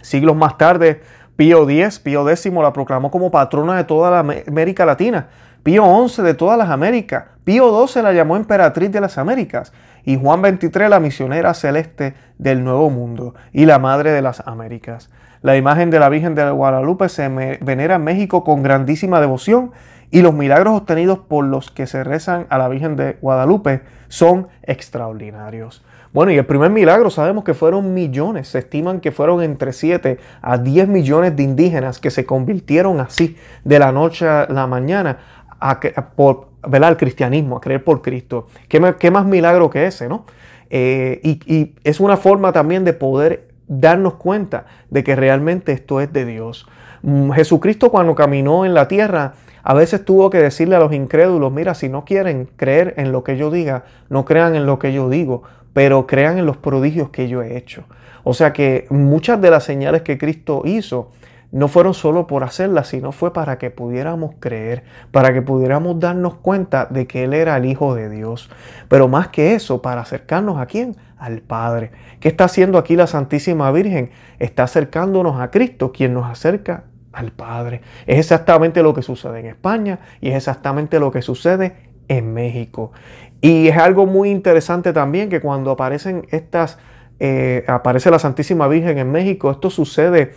Siglos 0.00 0.36
más 0.36 0.56
tarde, 0.56 1.02
Pío 1.36 1.68
X, 1.68 1.98
Pío 1.98 2.28
X 2.28 2.46
la 2.46 2.72
proclamó 2.72 3.10
como 3.10 3.30
patrona 3.30 3.76
de 3.76 3.84
toda 3.84 4.10
la 4.10 4.20
América 4.20 4.86
Latina, 4.86 5.28
Pío 5.62 6.08
XI 6.08 6.22
de 6.22 6.32
todas 6.32 6.56
las 6.56 6.70
Américas, 6.70 7.24
Pío 7.44 7.86
XII 7.86 8.02
la 8.02 8.12
llamó 8.14 8.36
emperatriz 8.36 8.90
de 8.90 9.00
las 9.00 9.18
Américas 9.18 9.74
y 10.04 10.18
Juan 10.18 10.40
XXIII 10.40 10.88
la 10.88 11.00
misionera 11.00 11.52
celeste 11.52 12.14
del 12.38 12.64
Nuevo 12.64 12.88
Mundo 12.88 13.34
y 13.52 13.66
la 13.66 13.78
Madre 13.78 14.10
de 14.10 14.22
las 14.22 14.40
Américas. 14.46 15.10
La 15.42 15.56
imagen 15.58 15.90
de 15.90 15.98
la 15.98 16.08
Virgen 16.08 16.34
de 16.34 16.50
Guadalupe 16.50 17.10
se 17.10 17.28
venera 17.60 17.96
en 17.96 18.04
México 18.04 18.42
con 18.42 18.62
grandísima 18.62 19.20
devoción 19.20 19.72
y 20.10 20.22
los 20.22 20.32
milagros 20.32 20.76
obtenidos 20.76 21.18
por 21.18 21.44
los 21.44 21.70
que 21.70 21.86
se 21.86 22.04
rezan 22.04 22.46
a 22.48 22.56
la 22.56 22.68
Virgen 22.68 22.96
de 22.96 23.18
Guadalupe 23.20 23.82
son 24.08 24.48
extraordinarios. 24.62 25.84
Bueno, 26.12 26.32
y 26.32 26.38
el 26.38 26.44
primer 26.44 26.72
milagro 26.72 27.08
sabemos 27.08 27.44
que 27.44 27.54
fueron 27.54 27.94
millones, 27.94 28.48
se 28.48 28.58
estiman 28.58 28.98
que 28.98 29.12
fueron 29.12 29.44
entre 29.44 29.72
7 29.72 30.18
a 30.42 30.58
10 30.58 30.88
millones 30.88 31.36
de 31.36 31.44
indígenas 31.44 32.00
que 32.00 32.10
se 32.10 32.26
convirtieron 32.26 32.98
así 32.98 33.36
de 33.62 33.78
la 33.78 33.92
noche 33.92 34.28
a 34.28 34.48
la 34.50 34.66
mañana 34.66 35.18
a, 35.60 35.80
por, 36.16 36.48
al 36.62 36.96
cristianismo, 36.96 37.56
a 37.56 37.60
creer 37.60 37.84
por 37.84 38.02
Cristo. 38.02 38.46
¿Qué, 38.68 38.80
más 39.10 39.24
milagro 39.26 39.70
que 39.70 39.86
ese, 39.86 40.08
no? 40.08 40.24
Eh, 40.70 41.20
y, 41.22 41.74
es 41.84 42.00
una 42.00 42.16
forma 42.16 42.52
también 42.52 42.84
de 42.84 42.92
poder 42.92 43.48
darnos 43.68 44.14
cuenta 44.14 44.66
de 44.88 45.04
que 45.04 45.14
realmente 45.14 45.72
esto 45.72 46.00
es 46.00 46.12
de 46.12 46.24
Dios. 46.24 46.66
Mm, 47.02 47.30
Jesucristo 47.32 47.90
cuando 47.90 48.14
caminó 48.14 48.64
en 48.64 48.74
la 48.74 48.88
tierra, 48.88 49.34
a 49.62 49.74
veces 49.74 50.04
tuvo 50.04 50.30
que 50.30 50.38
decirle 50.38 50.76
a 50.76 50.78
los 50.78 50.92
incrédulos, 50.92 51.52
mira, 51.52 51.74
si 51.74 51.88
no 51.88 52.04
quieren 52.04 52.48
creer 52.56 52.94
en 52.96 53.12
lo 53.12 53.22
que 53.24 53.36
yo 53.36 53.50
diga, 53.50 53.84
no 54.08 54.24
crean 54.24 54.54
en 54.54 54.66
lo 54.66 54.78
que 54.78 54.92
yo 54.92 55.08
digo, 55.10 55.42
pero 55.72 56.06
crean 56.06 56.38
en 56.38 56.46
los 56.46 56.56
prodigios 56.56 57.10
que 57.10 57.28
yo 57.28 57.42
he 57.42 57.56
hecho. 57.56 57.84
O 58.24 58.34
sea 58.34 58.52
que 58.52 58.86
muchas 58.90 59.40
de 59.40 59.50
las 59.50 59.64
señales 59.64 60.02
que 60.02 60.18
Cristo 60.18 60.62
hizo 60.64 61.10
no 61.52 61.68
fueron 61.68 61.94
solo 61.94 62.26
por 62.26 62.44
hacerlas, 62.44 62.88
sino 62.88 63.12
fue 63.12 63.32
para 63.32 63.58
que 63.58 63.70
pudiéramos 63.70 64.34
creer, 64.38 64.84
para 65.10 65.32
que 65.32 65.42
pudiéramos 65.42 65.98
darnos 65.98 66.34
cuenta 66.36 66.86
de 66.86 67.06
que 67.06 67.24
Él 67.24 67.34
era 67.34 67.56
el 67.56 67.64
Hijo 67.64 67.94
de 67.94 68.08
Dios. 68.08 68.50
Pero 68.88 69.08
más 69.08 69.28
que 69.28 69.54
eso, 69.54 69.82
para 69.82 70.02
acercarnos 70.02 70.58
a 70.58 70.66
quién? 70.66 70.96
Al 71.18 71.40
Padre. 71.40 71.90
¿Qué 72.20 72.28
está 72.28 72.44
haciendo 72.44 72.78
aquí 72.78 72.94
la 72.94 73.06
Santísima 73.06 73.70
Virgen? 73.72 74.10
Está 74.38 74.64
acercándonos 74.64 75.40
a 75.40 75.50
Cristo, 75.50 75.90
quien 75.92 76.14
nos 76.14 76.30
acerca 76.30 76.84
al 77.12 77.32
Padre. 77.32 77.80
Es 78.06 78.18
exactamente 78.18 78.82
lo 78.82 78.94
que 78.94 79.02
sucede 79.02 79.40
en 79.40 79.46
España 79.46 79.98
y 80.20 80.30
es 80.30 80.36
exactamente 80.36 81.00
lo 81.00 81.10
que 81.10 81.22
sucede 81.22 81.90
en 82.08 82.32
México. 82.32 82.92
Y 83.40 83.68
es 83.68 83.76
algo 83.76 84.06
muy 84.06 84.30
interesante 84.30 84.92
también 84.92 85.30
que 85.30 85.40
cuando 85.40 85.70
aparecen 85.70 86.26
estas, 86.30 86.78
eh, 87.18 87.64
aparece 87.66 88.10
la 88.10 88.18
Santísima 88.18 88.68
Virgen 88.68 88.98
en 88.98 89.10
México, 89.10 89.50
esto 89.50 89.70
sucede 89.70 90.32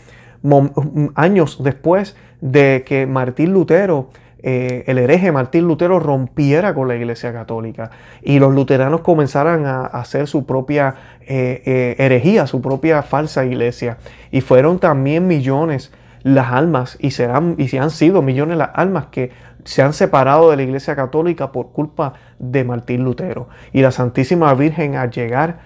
años 1.16 1.64
después 1.64 2.16
de 2.42 2.84
que 2.86 3.06
Martín 3.06 3.54
Lutero, 3.54 4.10
eh, 4.40 4.84
el 4.88 4.98
hereje 4.98 5.32
Martín 5.32 5.68
Lutero 5.68 6.00
rompiera 6.00 6.74
con 6.74 6.88
la 6.88 6.96
Iglesia 6.96 7.32
Católica 7.32 7.92
y 8.22 8.40
los 8.40 8.54
luteranos 8.54 9.02
comenzaran 9.02 9.66
a, 9.66 9.86
hacer 9.86 10.28
su 10.28 10.46
propia 10.46 10.96
eh, 11.22 11.96
herejía, 11.98 12.46
su 12.48 12.62
propia 12.62 13.04
falsa 13.04 13.46
iglesia. 13.46 13.98
Y 14.32 14.42
fueron 14.42 14.80
también 14.80 15.28
millones 15.28 15.92
las 16.24 16.52
almas 16.52 16.98
y 17.00 17.12
serán 17.12 17.56
y 17.58 17.78
han 17.78 17.90
sido 17.90 18.22
millones 18.22 18.58
las 18.58 18.70
almas 18.74 19.08
que 19.08 19.32
se 19.66 19.82
han 19.82 19.94
separado 19.94 20.50
de 20.50 20.58
la 20.58 20.64
Iglesia 20.64 20.96
Católica 20.96 21.52
por 21.52 21.72
culpa 21.72 22.14
de 22.40 22.64
Martín 22.64 23.04
Lutero. 23.04 23.50
Y 23.72 23.82
la 23.82 23.92
Santísima 23.92 24.54
Virgen 24.54 24.96
al 24.96 25.12
llegar 25.12 25.60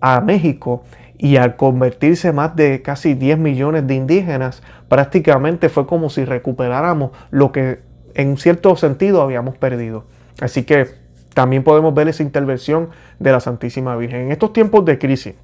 a 0.00 0.20
México 0.20 0.84
y 1.24 1.38
al 1.38 1.56
convertirse 1.56 2.34
más 2.34 2.54
de 2.54 2.82
casi 2.82 3.14
10 3.14 3.38
millones 3.38 3.86
de 3.86 3.94
indígenas, 3.94 4.62
prácticamente 4.90 5.70
fue 5.70 5.86
como 5.86 6.10
si 6.10 6.26
recuperáramos 6.26 7.12
lo 7.30 7.50
que 7.50 7.78
en 8.12 8.36
cierto 8.36 8.76
sentido 8.76 9.22
habíamos 9.22 9.56
perdido. 9.56 10.04
Así 10.42 10.64
que 10.64 10.86
también 11.32 11.64
podemos 11.64 11.94
ver 11.94 12.08
esa 12.08 12.22
intervención 12.22 12.90
de 13.20 13.32
la 13.32 13.40
Santísima 13.40 13.96
Virgen. 13.96 14.26
En 14.26 14.32
estos 14.32 14.52
tiempos 14.52 14.84
de 14.84 14.98
crisis 14.98 15.34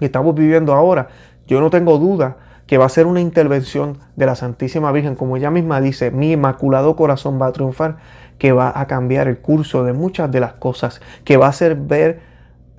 que 0.00 0.06
estamos 0.06 0.34
viviendo 0.34 0.74
ahora, 0.74 1.06
yo 1.46 1.60
no 1.60 1.70
tengo 1.70 1.96
duda 1.98 2.36
que 2.66 2.76
va 2.76 2.86
a 2.86 2.88
ser 2.88 3.06
una 3.06 3.20
intervención 3.20 3.98
de 4.16 4.26
la 4.26 4.34
Santísima 4.34 4.90
Virgen, 4.90 5.14
como 5.14 5.36
ella 5.36 5.52
misma 5.52 5.80
dice, 5.80 6.10
mi 6.10 6.32
inmaculado 6.32 6.96
corazón 6.96 7.40
va 7.40 7.46
a 7.46 7.52
triunfar, 7.52 7.98
que 8.36 8.50
va 8.50 8.72
a 8.74 8.88
cambiar 8.88 9.28
el 9.28 9.38
curso 9.38 9.84
de 9.84 9.92
muchas 9.92 10.32
de 10.32 10.40
las 10.40 10.54
cosas, 10.54 11.00
que 11.22 11.36
va 11.36 11.46
a 11.46 11.50
hacer 11.50 11.76
ver, 11.76 12.18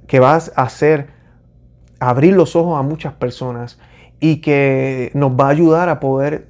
que 0.06 0.20
va 0.20 0.34
a 0.34 0.62
hacer 0.62 1.15
abrir 2.10 2.34
los 2.34 2.56
ojos 2.56 2.80
a 2.80 2.82
muchas 2.82 3.14
personas 3.14 3.80
y 4.20 4.38
que 4.42 5.12
nos 5.14 5.32
va 5.32 5.48
a 5.48 5.50
ayudar 5.50 5.90
a 5.90 6.00
poder, 6.00 6.48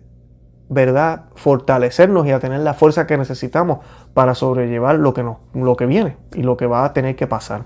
¿verdad?, 0.70 1.26
fortalecernos 1.36 2.28
y 2.28 2.32
a 2.32 2.40
tener 2.40 2.60
la 2.60 2.74
fuerza 2.74 3.08
que 3.08 3.18
necesitamos 3.18 3.80
para 4.14 4.36
sobrellevar 4.36 4.96
lo 4.96 5.14
que, 5.14 5.24
nos, 5.24 5.38
lo 5.54 5.76
que 5.76 5.86
viene 5.86 6.18
y 6.34 6.44
lo 6.44 6.58
que 6.58 6.68
va 6.68 6.86
a 6.86 6.94
tener 6.94 7.16
que 7.16 7.28
pasar. 7.28 7.66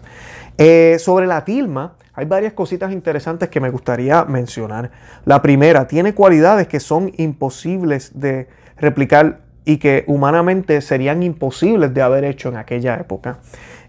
Eh, 0.57 0.97
sobre 0.99 1.25
la 1.25 1.45
tilma, 1.45 1.95
hay 2.13 2.25
varias 2.25 2.53
cositas 2.53 2.91
interesantes 2.91 3.49
que 3.49 3.59
me 3.59 3.69
gustaría 3.69 4.25
mencionar. 4.25 4.91
La 5.25 5.41
primera, 5.41 5.87
tiene 5.87 6.13
cualidades 6.13 6.67
que 6.67 6.79
son 6.79 7.11
imposibles 7.17 8.19
de 8.19 8.49
replicar 8.77 9.41
y 9.63 9.77
que 9.77 10.03
humanamente 10.07 10.81
serían 10.81 11.23
imposibles 11.23 11.93
de 11.93 12.01
haber 12.01 12.23
hecho 12.23 12.49
en 12.49 12.57
aquella 12.57 12.95
época. 12.95 13.39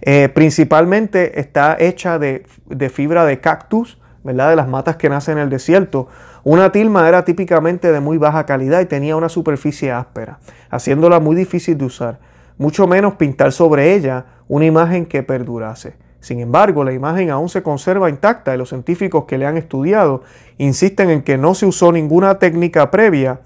Eh, 0.03 0.29
principalmente 0.29 1.41
está 1.41 1.77
hecha 1.79 2.19
de, 2.19 2.45
fibra 2.93 3.25
de 3.25 3.41
cactus, 3.41 3.99
¿verdad? 4.25 4.51
De 4.51 4.57
las 4.57 4.69
matas 4.69 4.97
que 4.97 5.09
nacen 5.09 5.39
en 5.39 5.45
el 5.45 5.51
desierto. 5.51 6.09
Una 6.43 6.73
tilma 6.73 7.07
era 7.09 7.25
típicamente 7.25 7.93
de 7.93 8.01
muy 8.01 8.17
baja 8.17 8.47
calidad 8.47 8.81
y 8.81 8.87
tenía 8.87 9.17
una 9.17 9.29
superficie 9.29 9.93
áspera, 9.93 10.39
haciéndola 10.71 11.21
muy 11.21 11.37
difícil 11.37 11.77
de 11.77 11.85
usar, 11.85 12.19
mucho 12.57 12.87
menos 12.87 13.15
pintar 13.15 13.53
sobre 13.53 13.95
ella 13.95 14.25
una 14.49 14.65
imagen 14.65 15.05
que 15.05 15.23
perdurase. 15.23 15.95
Sin 16.21 16.41
embargo, 16.41 16.85
la 16.85 16.93
imagen 16.93 17.31
aún 17.31 17.49
se 17.49 17.63
conserva 17.63 18.11
intacta 18.11 18.55
y 18.55 18.59
los 18.59 18.69
científicos 18.69 19.25
que 19.25 19.39
le 19.39 19.47
han 19.47 19.57
estudiado 19.57 20.23
insisten 20.59 21.09
en 21.11 21.23
que 21.23 21.39
no 21.39 21.55
se 21.55 21.67
usó 21.67 21.93
ninguna 21.93 22.39
técnica 22.39 22.91
previa 22.91 23.41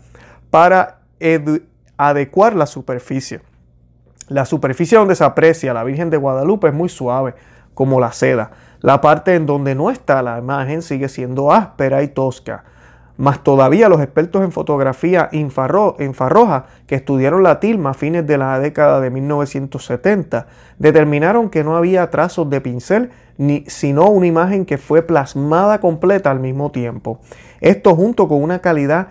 para 0.51 0.99
adecuar 1.97 2.57
la 2.57 2.67
superficie. 2.67 3.41
La 4.29 4.47
superficie 4.47 4.97
donde 4.97 5.17
se 5.17 5.25
aprecia 5.25 5.75
la 5.75 5.85
Virgen 5.85 6.09
de 6.09 6.17
Guadalupe 6.17 6.69
es 6.69 6.75
muy 6.75 6.89
suave, 6.89 7.35
como 7.75 8.01
la 8.01 8.13
seda. 8.13 8.53
La 8.81 9.01
parte 9.01 9.35
en 9.35 9.45
donde 9.45 9.75
no 9.75 9.91
está 9.91 10.23
la 10.23 10.39
imagen 10.39 10.81
sigue 10.81 11.09
siendo 11.09 11.53
áspera 11.53 12.03
y 12.03 12.09
tosca. 12.09 12.65
Más 13.17 13.45
todavía 13.45 13.89
los 13.89 14.01
expertos 14.01 14.43
en 14.43 14.51
fotografía 14.51 15.29
infrarroja 15.31 16.65
que 16.87 16.97
estudiaron 16.97 17.45
la 17.45 17.61
tilma 17.61 17.91
a 17.91 17.95
fines 17.95 18.27
de 18.27 18.39
la 18.39 18.59
década 18.59 19.01
de 19.01 19.11
1970 19.11 20.47
determinaron 20.79 21.49
que 21.49 21.63
no 21.63 21.77
había 21.77 22.11
trazos 22.11 22.51
de 22.51 22.61
pincel 22.61 23.11
ni, 23.37 23.65
sino 23.69 24.09
una 24.09 24.27
imagen 24.27 24.65
que 24.65 24.79
fue 24.79 25.03
plasmada 25.03 25.81
completa 25.81 26.33
al 26.33 26.41
mismo 26.41 26.73
tiempo. 26.73 27.21
Esto 27.61 27.95
junto 27.95 28.27
con 28.27 28.43
una 28.43 28.59
calidad 28.59 29.09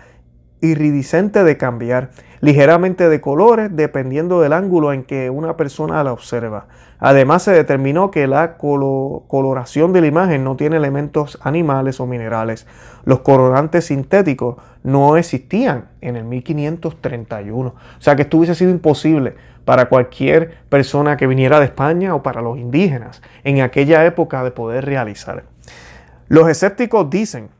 iridiscente 0.60 1.44
de 1.44 1.56
cambiar, 1.56 2.10
ligeramente 2.40 3.08
de 3.08 3.20
colores 3.20 3.70
dependiendo 3.72 4.40
del 4.40 4.52
ángulo 4.52 4.92
en 4.92 5.04
que 5.04 5.30
una 5.30 5.56
persona 5.56 6.02
la 6.04 6.12
observa. 6.12 6.66
Además 6.98 7.42
se 7.42 7.52
determinó 7.52 8.10
que 8.10 8.26
la 8.26 8.56
coloración 8.56 9.92
de 9.92 10.00
la 10.00 10.06
imagen 10.06 10.42
no 10.44 10.56
tiene 10.56 10.76
elementos 10.76 11.38
animales 11.42 12.00
o 12.00 12.06
minerales. 12.06 12.66
Los 13.04 13.20
colorantes 13.20 13.86
sintéticos 13.86 14.56
no 14.82 15.16
existían 15.16 15.88
en 16.00 16.16
el 16.16 16.24
1531. 16.24 17.68
O 17.68 18.00
sea 18.00 18.16
que 18.16 18.22
esto 18.22 18.38
hubiese 18.38 18.54
sido 18.54 18.70
imposible 18.70 19.34
para 19.64 19.88
cualquier 19.90 20.58
persona 20.68 21.16
que 21.16 21.26
viniera 21.26 21.58
de 21.58 21.66
España 21.66 22.14
o 22.14 22.22
para 22.22 22.42
los 22.42 22.58
indígenas 22.58 23.22
en 23.42 23.60
aquella 23.60 24.04
época 24.06 24.44
de 24.44 24.50
poder 24.50 24.84
realizar. 24.84 25.44
Los 26.28 26.48
escépticos 26.48 27.10
dicen 27.10 27.50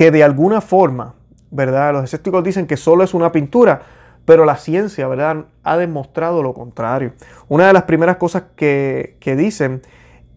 que 0.00 0.10
de 0.10 0.24
alguna 0.24 0.62
forma, 0.62 1.12
¿verdad? 1.50 1.92
Los 1.92 2.04
escépticos 2.04 2.42
dicen 2.42 2.66
que 2.66 2.78
solo 2.78 3.04
es 3.04 3.12
una 3.12 3.32
pintura, 3.32 3.82
pero 4.24 4.46
la 4.46 4.56
ciencia, 4.56 5.06
¿verdad?, 5.06 5.44
ha 5.62 5.76
demostrado 5.76 6.42
lo 6.42 6.54
contrario. 6.54 7.12
Una 7.48 7.66
de 7.66 7.74
las 7.74 7.82
primeras 7.82 8.16
cosas 8.16 8.44
que, 8.56 9.18
que 9.20 9.36
dicen 9.36 9.82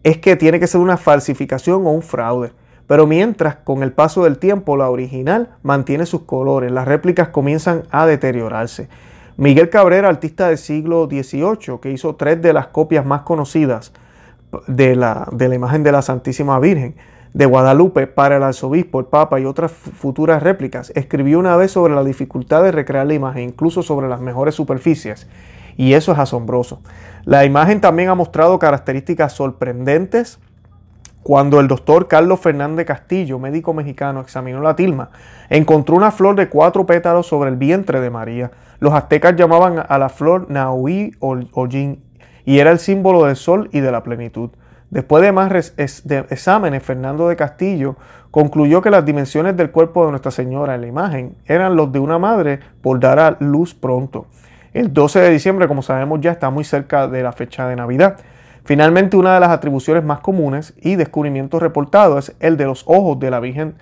es 0.02 0.18
que 0.18 0.36
tiene 0.36 0.60
que 0.60 0.66
ser 0.66 0.82
una 0.82 0.98
falsificación 0.98 1.86
o 1.86 1.92
un 1.92 2.02
fraude. 2.02 2.52
Pero 2.86 3.06
mientras 3.06 3.56
con 3.56 3.82
el 3.82 3.92
paso 3.92 4.24
del 4.24 4.36
tiempo 4.36 4.76
la 4.76 4.90
original 4.90 5.56
mantiene 5.62 6.04
sus 6.04 6.24
colores, 6.24 6.70
las 6.70 6.86
réplicas 6.86 7.28
comienzan 7.28 7.84
a 7.90 8.04
deteriorarse. 8.04 8.90
Miguel 9.38 9.70
Cabrera, 9.70 10.10
artista 10.10 10.48
del 10.48 10.58
siglo 10.58 11.08
XVIII, 11.10 11.78
que 11.80 11.90
hizo 11.90 12.16
tres 12.16 12.42
de 12.42 12.52
las 12.52 12.66
copias 12.66 13.06
más 13.06 13.22
conocidas 13.22 13.94
de 14.66 14.94
la, 14.94 15.26
de 15.32 15.48
la 15.48 15.54
imagen 15.54 15.82
de 15.82 15.92
la 15.92 16.02
Santísima 16.02 16.60
Virgen, 16.60 16.96
de 17.34 17.46
Guadalupe 17.46 18.06
para 18.06 18.36
el 18.36 18.44
arzobispo, 18.44 19.00
el 19.00 19.06
papa 19.06 19.40
y 19.40 19.44
otras 19.44 19.72
futuras 19.72 20.42
réplicas, 20.42 20.92
escribió 20.94 21.40
una 21.40 21.56
vez 21.56 21.72
sobre 21.72 21.94
la 21.94 22.04
dificultad 22.04 22.62
de 22.62 22.70
recrear 22.70 23.06
la 23.06 23.14
imagen, 23.14 23.42
incluso 23.42 23.82
sobre 23.82 24.08
las 24.08 24.20
mejores 24.20 24.54
superficies. 24.54 25.26
Y 25.76 25.94
eso 25.94 26.12
es 26.12 26.18
asombroso. 26.18 26.80
La 27.24 27.44
imagen 27.44 27.80
también 27.80 28.08
ha 28.08 28.14
mostrado 28.14 28.60
características 28.60 29.32
sorprendentes. 29.32 30.38
Cuando 31.24 31.58
el 31.58 31.66
doctor 31.66 32.06
Carlos 32.06 32.38
Fernández 32.38 32.86
Castillo, 32.86 33.40
médico 33.40 33.74
mexicano, 33.74 34.20
examinó 34.20 34.60
la 34.60 34.76
tilma, 34.76 35.10
encontró 35.50 35.96
una 35.96 36.12
flor 36.12 36.36
de 36.36 36.48
cuatro 36.48 36.86
pétalos 36.86 37.26
sobre 37.26 37.50
el 37.50 37.56
vientre 37.56 38.00
de 38.00 38.10
María. 38.10 38.52
Los 38.78 38.92
aztecas 38.92 39.34
llamaban 39.34 39.84
a 39.88 39.98
la 39.98 40.08
flor 40.08 40.50
Naui 40.50 41.16
o 41.18 41.36
y 42.46 42.58
era 42.58 42.70
el 42.70 42.78
símbolo 42.78 43.24
del 43.24 43.36
sol 43.36 43.70
y 43.72 43.80
de 43.80 43.90
la 43.90 44.02
plenitud. 44.02 44.50
Después 44.94 45.24
de 45.24 45.32
más 45.32 45.50
exámenes, 45.76 46.80
Fernando 46.84 47.26
de 47.26 47.34
Castillo 47.34 47.96
concluyó 48.30 48.80
que 48.80 48.90
las 48.90 49.04
dimensiones 49.04 49.56
del 49.56 49.72
cuerpo 49.72 50.04
de 50.04 50.12
Nuestra 50.12 50.30
Señora 50.30 50.76
en 50.76 50.82
la 50.82 50.86
imagen 50.86 51.34
eran 51.46 51.74
los 51.74 51.90
de 51.90 51.98
una 51.98 52.20
madre 52.20 52.60
por 52.80 53.00
dar 53.00 53.18
a 53.18 53.36
luz 53.40 53.74
pronto. 53.74 54.26
El 54.72 54.92
12 54.92 55.18
de 55.18 55.30
diciembre, 55.30 55.66
como 55.66 55.82
sabemos 55.82 56.20
ya, 56.20 56.30
está 56.30 56.48
muy 56.48 56.62
cerca 56.62 57.08
de 57.08 57.24
la 57.24 57.32
fecha 57.32 57.66
de 57.66 57.74
Navidad. 57.74 58.18
Finalmente, 58.64 59.16
una 59.16 59.34
de 59.34 59.40
las 59.40 59.50
atribuciones 59.50 60.04
más 60.04 60.20
comunes 60.20 60.74
y 60.80 60.94
descubrimientos 60.94 61.60
reportados 61.60 62.28
es 62.28 62.36
el 62.38 62.56
de 62.56 62.66
los 62.66 62.84
ojos 62.86 63.18
de 63.18 63.32
la 63.32 63.40
Virgen 63.40 63.74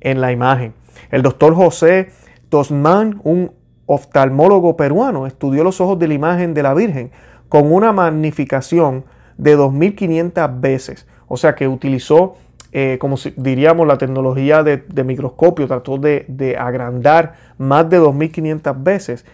en 0.00 0.22
la 0.22 0.32
imagen. 0.32 0.72
El 1.10 1.20
doctor 1.20 1.54
José 1.54 2.08
Tosman, 2.48 3.20
un 3.22 3.52
oftalmólogo 3.84 4.78
peruano, 4.78 5.26
estudió 5.26 5.62
los 5.62 5.82
ojos 5.82 5.98
de 5.98 6.08
la 6.08 6.14
imagen 6.14 6.54
de 6.54 6.62
la 6.62 6.72
Virgen 6.72 7.10
con 7.50 7.70
una 7.70 7.92
magnificación 7.92 9.04
de 9.36 9.56
2.500 9.56 10.60
veces. 10.60 11.06
O 11.28 11.36
sea 11.36 11.54
que 11.54 11.68
utilizó, 11.68 12.36
eh, 12.72 12.98
como 13.00 13.16
diríamos, 13.36 13.86
la 13.86 13.98
tecnología 13.98 14.62
de, 14.62 15.04
microscopio, 15.04 15.66
trató 15.66 15.98
de, 15.98 16.24
de 16.28 16.56
agrandar 16.56 17.34
más 17.58 17.88
de 17.88 18.00
2.500 18.00 18.82
veces 18.82 19.24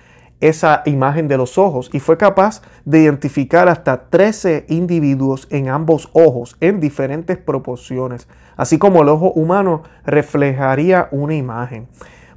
esa 0.41 0.83
imagen 0.87 1.29
de 1.29 1.37
los 1.37 1.59
ojos 1.59 1.91
y 1.93 2.01
fue 2.01 2.17
capaz 2.17 2.63
de 2.85 3.01
identificar 3.01 3.69
hasta 3.69 4.09
13 4.09 4.65
individuos 4.69 5.47
en 5.51 5.69
ambos 5.69 6.09
ojos 6.13 6.57
en 6.61 6.81
diferentes 6.81 7.37
proporciones, 7.37 8.27
así 8.57 8.79
como 8.79 9.03
el 9.03 9.11
ojo 9.11 9.33
humano 9.33 9.83
reflejaría 10.05 11.09
una 11.11 11.35
imagen 11.35 11.89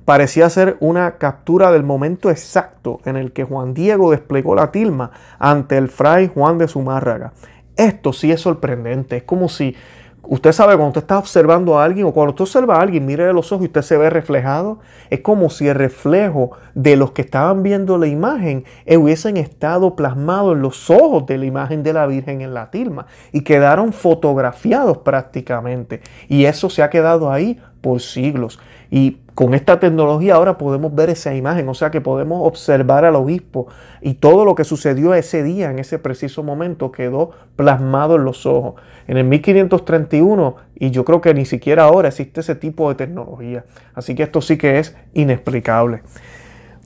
parecía 0.06 0.50
ser 0.50 0.78
una 0.80 1.18
captura 1.18 1.72
del 1.72 1.84
momento 1.84 2.30
exacto 2.30 3.00
en 3.06 3.16
el 3.16 3.32
que 3.32 3.44
Juan 3.44 3.74
Diego 3.74 4.12
desplegó 4.12 4.56
la 4.56 4.72
tilma 4.72 5.12
ante 5.40 5.78
el 5.78 5.90
fray 5.90 6.32
Juan 6.34 6.58
de 6.58 6.68
Zumárraga. 6.68 7.34
Esto 7.76 8.14
sí 8.14 8.32
es 8.32 8.42
sorprendente, 8.42 9.18
es 9.18 9.24
como 9.24 9.50
si 9.50 9.76
Usted 10.26 10.54
sabe, 10.54 10.76
cuando 10.76 10.88
usted 10.88 11.02
está 11.02 11.18
observando 11.18 11.78
a 11.78 11.84
alguien 11.84 12.06
o 12.06 12.14
cuando 12.14 12.30
usted 12.30 12.44
observa 12.44 12.78
a 12.78 12.82
alguien, 12.82 13.06
mire 13.06 13.34
los 13.34 13.52
ojos 13.52 13.64
y 13.64 13.68
usted 13.68 13.82
se 13.82 13.98
ve 13.98 14.10
reflejado, 14.10 14.80
es 15.10 15.20
como 15.20 15.50
si 15.50 15.68
el 15.68 15.76
reflejo 15.76 16.52
de 16.76 16.96
los 16.96 17.12
que 17.12 17.24
estaban 17.24 17.62
viendo 17.62 17.98
la 17.98 18.08
imagen 18.08 18.64
hubiesen 18.88 19.36
estado 19.36 19.98
plasmados 19.98 20.56
en 20.56 20.62
los 20.62 20.90
ojos 20.90 21.26
de 21.26 21.38
la 21.38 21.46
imagen 21.46 21.84
de 21.84 21.92
la 21.92 22.08
Virgen 22.08 22.40
en 22.40 22.54
la 22.54 22.72
tilma 22.72 23.08
y 23.34 23.42
quedaron 23.42 23.92
fotografiados 23.92 25.00
prácticamente. 25.00 26.00
Y 26.30 26.46
eso 26.46 26.70
se 26.70 26.84
ha 26.84 26.90
quedado 26.90 27.30
ahí 27.30 27.60
por 27.84 28.00
siglos. 28.00 28.60
Y 28.90 29.18
con 29.36 29.54
esta 29.54 29.80
tecnología 29.80 30.36
ahora 30.36 30.58
podemos 30.58 30.96
ver 30.96 31.10
esa 31.10 31.36
imagen, 31.36 31.68
o 31.68 31.74
sea 31.74 31.92
que 31.92 32.00
podemos 32.00 32.48
observar 32.48 33.04
al 33.04 33.16
obispo 33.16 33.68
y 34.02 34.14
todo 34.14 34.46
lo 34.46 34.56
que 34.56 34.64
sucedió 34.64 35.14
ese 35.14 35.44
día, 35.44 35.70
en 35.70 35.80
ese 35.80 36.00
preciso 36.00 36.44
momento, 36.44 36.92
quedó 36.92 37.32
plasmado 37.58 38.16
en 38.16 38.24
los 38.24 38.46
ojos. 38.46 38.76
En 39.08 39.18
el 39.18 39.26
1531, 39.26 40.56
y 40.76 40.92
yo 40.92 41.04
creo 41.04 41.20
que 41.20 41.34
ni 41.34 41.46
siquiera 41.46 41.84
ahora 41.84 42.08
existe 42.08 42.40
ese 42.40 42.56
tipo 42.56 42.88
de 42.88 42.96
tecnología. 42.96 43.66
Así 43.94 44.16
que 44.16 44.24
esto 44.24 44.40
sí 44.40 44.58
que 44.58 44.80
es 44.80 44.96
inexplicable. 45.14 46.04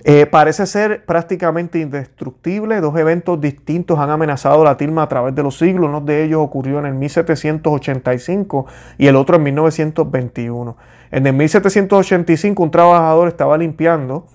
Eh, 0.10 0.26
parece 0.26 0.65
ser 0.67 1.04
prácticamente 1.06 1.80
indestructible. 1.80 2.80
Dos 2.80 2.98
eventos 2.98 3.41
distintos 3.41 4.00
han 4.00 4.10
amenazado 4.10 4.63
la 4.63 4.78
tilma 4.78 5.04
a 5.04 5.10
través 5.10 5.36
de 5.36 5.43
los 5.43 5.58
siglos. 5.58 5.89
Uno 5.89 6.00
de 6.00 6.24
ellos 6.24 6.39
ocurrió 6.39 6.80
en 6.80 6.86
el 6.86 6.93
1785 6.93 8.67
y 8.98 9.08
el 9.08 9.17
otro 9.17 9.36
en 9.36 9.43
1921. 9.43 10.78
En 11.12 11.28
el 11.28 11.34
1785 11.34 12.63
un 12.63 12.72
trabajador 12.72 13.28
estaba 13.28 13.58
limpiando 13.58 14.28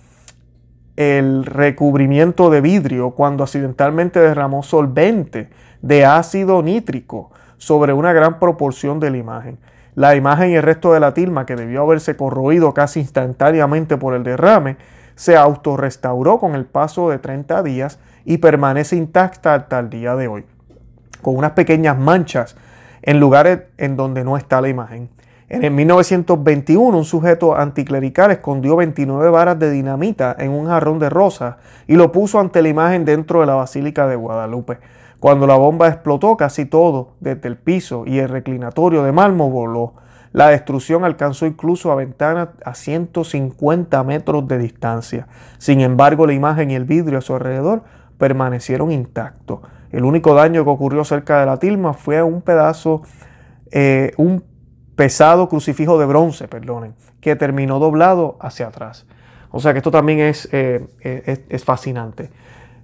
el 0.97 1.47
recubrimiento 1.47 2.51
de 2.51 2.61
vidrio 2.61 3.13
cuando 3.13 3.43
accidentalmente 3.43 4.21
derramó 4.21 4.63
solvente 4.63 5.49
de 5.81 6.05
ácido 6.05 6.63
nítrico 6.63 7.31
sobre 7.57 7.95
una 7.95 8.13
gran 8.13 8.39
proporción 8.39 9.01
de 9.01 9.11
la 9.11 9.17
imagen. 9.17 9.59
La 9.95 10.17
imagen 10.17 10.51
y 10.51 10.57
el 10.57 10.65
resto 10.65 10.93
de 10.93 11.01
la 11.01 11.15
tilma, 11.15 11.47
que 11.47 11.57
debió 11.57 11.81
haberse 11.81 12.15
corroído 12.15 12.75
casi 12.75 13.01
instantáneamente 13.01 13.97
por 13.97 14.13
el 14.13 14.23
derrame, 14.23 14.77
se 15.15 15.37
autorrestauró 15.37 16.39
con 16.39 16.55
el 16.55 16.65
paso 16.65 17.11
de 17.11 17.19
30 17.19 17.63
días 17.63 17.99
y 18.25 18.39
permanece 18.39 18.97
intacta 18.97 19.55
hasta 19.55 19.79
el 19.79 19.91
día 19.91 20.17
de 20.17 20.29
hoy, 20.29 20.45
con 21.23 21.37
unas 21.37 21.53
pequeñas 21.53 21.99
manchas 21.99 22.57
en 23.03 23.21
lugares 23.21 23.61
en 23.79 23.97
donde 23.97 24.25
no 24.25 24.37
está 24.37 24.61
la 24.61 24.69
imagen. 24.69 25.11
En 25.49 25.65
el 25.65 25.71
1921, 25.73 26.97
un 26.97 27.05
sujeto 27.05 27.55
anticlerical 27.55 28.31
escondió 28.31 28.75
29 28.77 29.29
varas 29.29 29.59
de 29.59 29.71
dinamita 29.71 30.35
en 30.39 30.51
un 30.51 30.67
jarrón 30.67 30.99
de 30.99 31.11
rosa 31.11 31.59
y 31.87 31.97
lo 31.97 32.11
puso 32.11 32.41
ante 32.41 32.63
la 32.63 32.71
imagen 32.71 33.05
dentro 33.05 33.41
de 33.41 33.47
la 33.47 33.55
Basílica 33.55 34.07
de 34.07 34.17
Guadalupe. 34.17 34.79
Cuando 35.21 35.47
la 35.47 35.57
bomba 35.57 35.89
explotó, 35.89 36.39
casi 36.39 36.65
todo, 36.65 37.11
desde 37.21 37.49
el 37.49 37.57
piso 37.57 38.05
y 38.07 38.19
el 38.19 38.31
reclinatorio 38.31 39.03
de 39.03 39.13
mármol, 39.13 39.53
voló. 39.53 39.93
La 40.33 40.49
destrucción 40.49 41.05
alcanzó 41.05 41.47
incluso 41.47 41.93
a 41.93 41.95
ventanas 41.95 42.49
a 42.65 42.75
150 42.75 44.03
metros 44.05 44.49
de 44.49 44.59
distancia. 44.59 45.29
Sin 45.59 45.81
embargo, 45.81 46.27
la 46.27 46.33
imagen 46.33 46.71
y 46.71 46.75
el 46.75 46.85
vidrio 46.85 47.19
a 47.19 47.23
su 47.23 47.35
alrededor 47.35 47.83
permanecieron 48.19 48.91
intactos. 48.91 49.61
El 49.91 50.05
único 50.05 50.35
daño 50.35 50.65
que 50.65 50.71
ocurrió 50.71 51.05
cerca 51.05 51.41
de 51.41 51.47
la 51.47 51.59
tilma 51.59 51.93
fue 51.93 52.23
un 52.23 52.41
pedazo, 52.41 53.03
eh, 53.71 54.13
un 54.17 54.43
pesado 54.97 55.49
crucifijo 55.49 55.99
de 55.99 56.07
bronce, 56.07 56.49
perdonen, 56.49 56.95
que 57.21 57.37
terminó 57.37 57.79
doblado 57.79 58.39
hacia 58.41 58.69
atrás. 58.69 59.07
O 59.51 59.61
sea 59.61 59.73
que 59.73 59.79
esto 59.79 59.91
también 59.91 60.21
es, 60.21 60.49
eh, 60.53 60.87
es, 61.49 61.65
fascinante. 61.65 62.31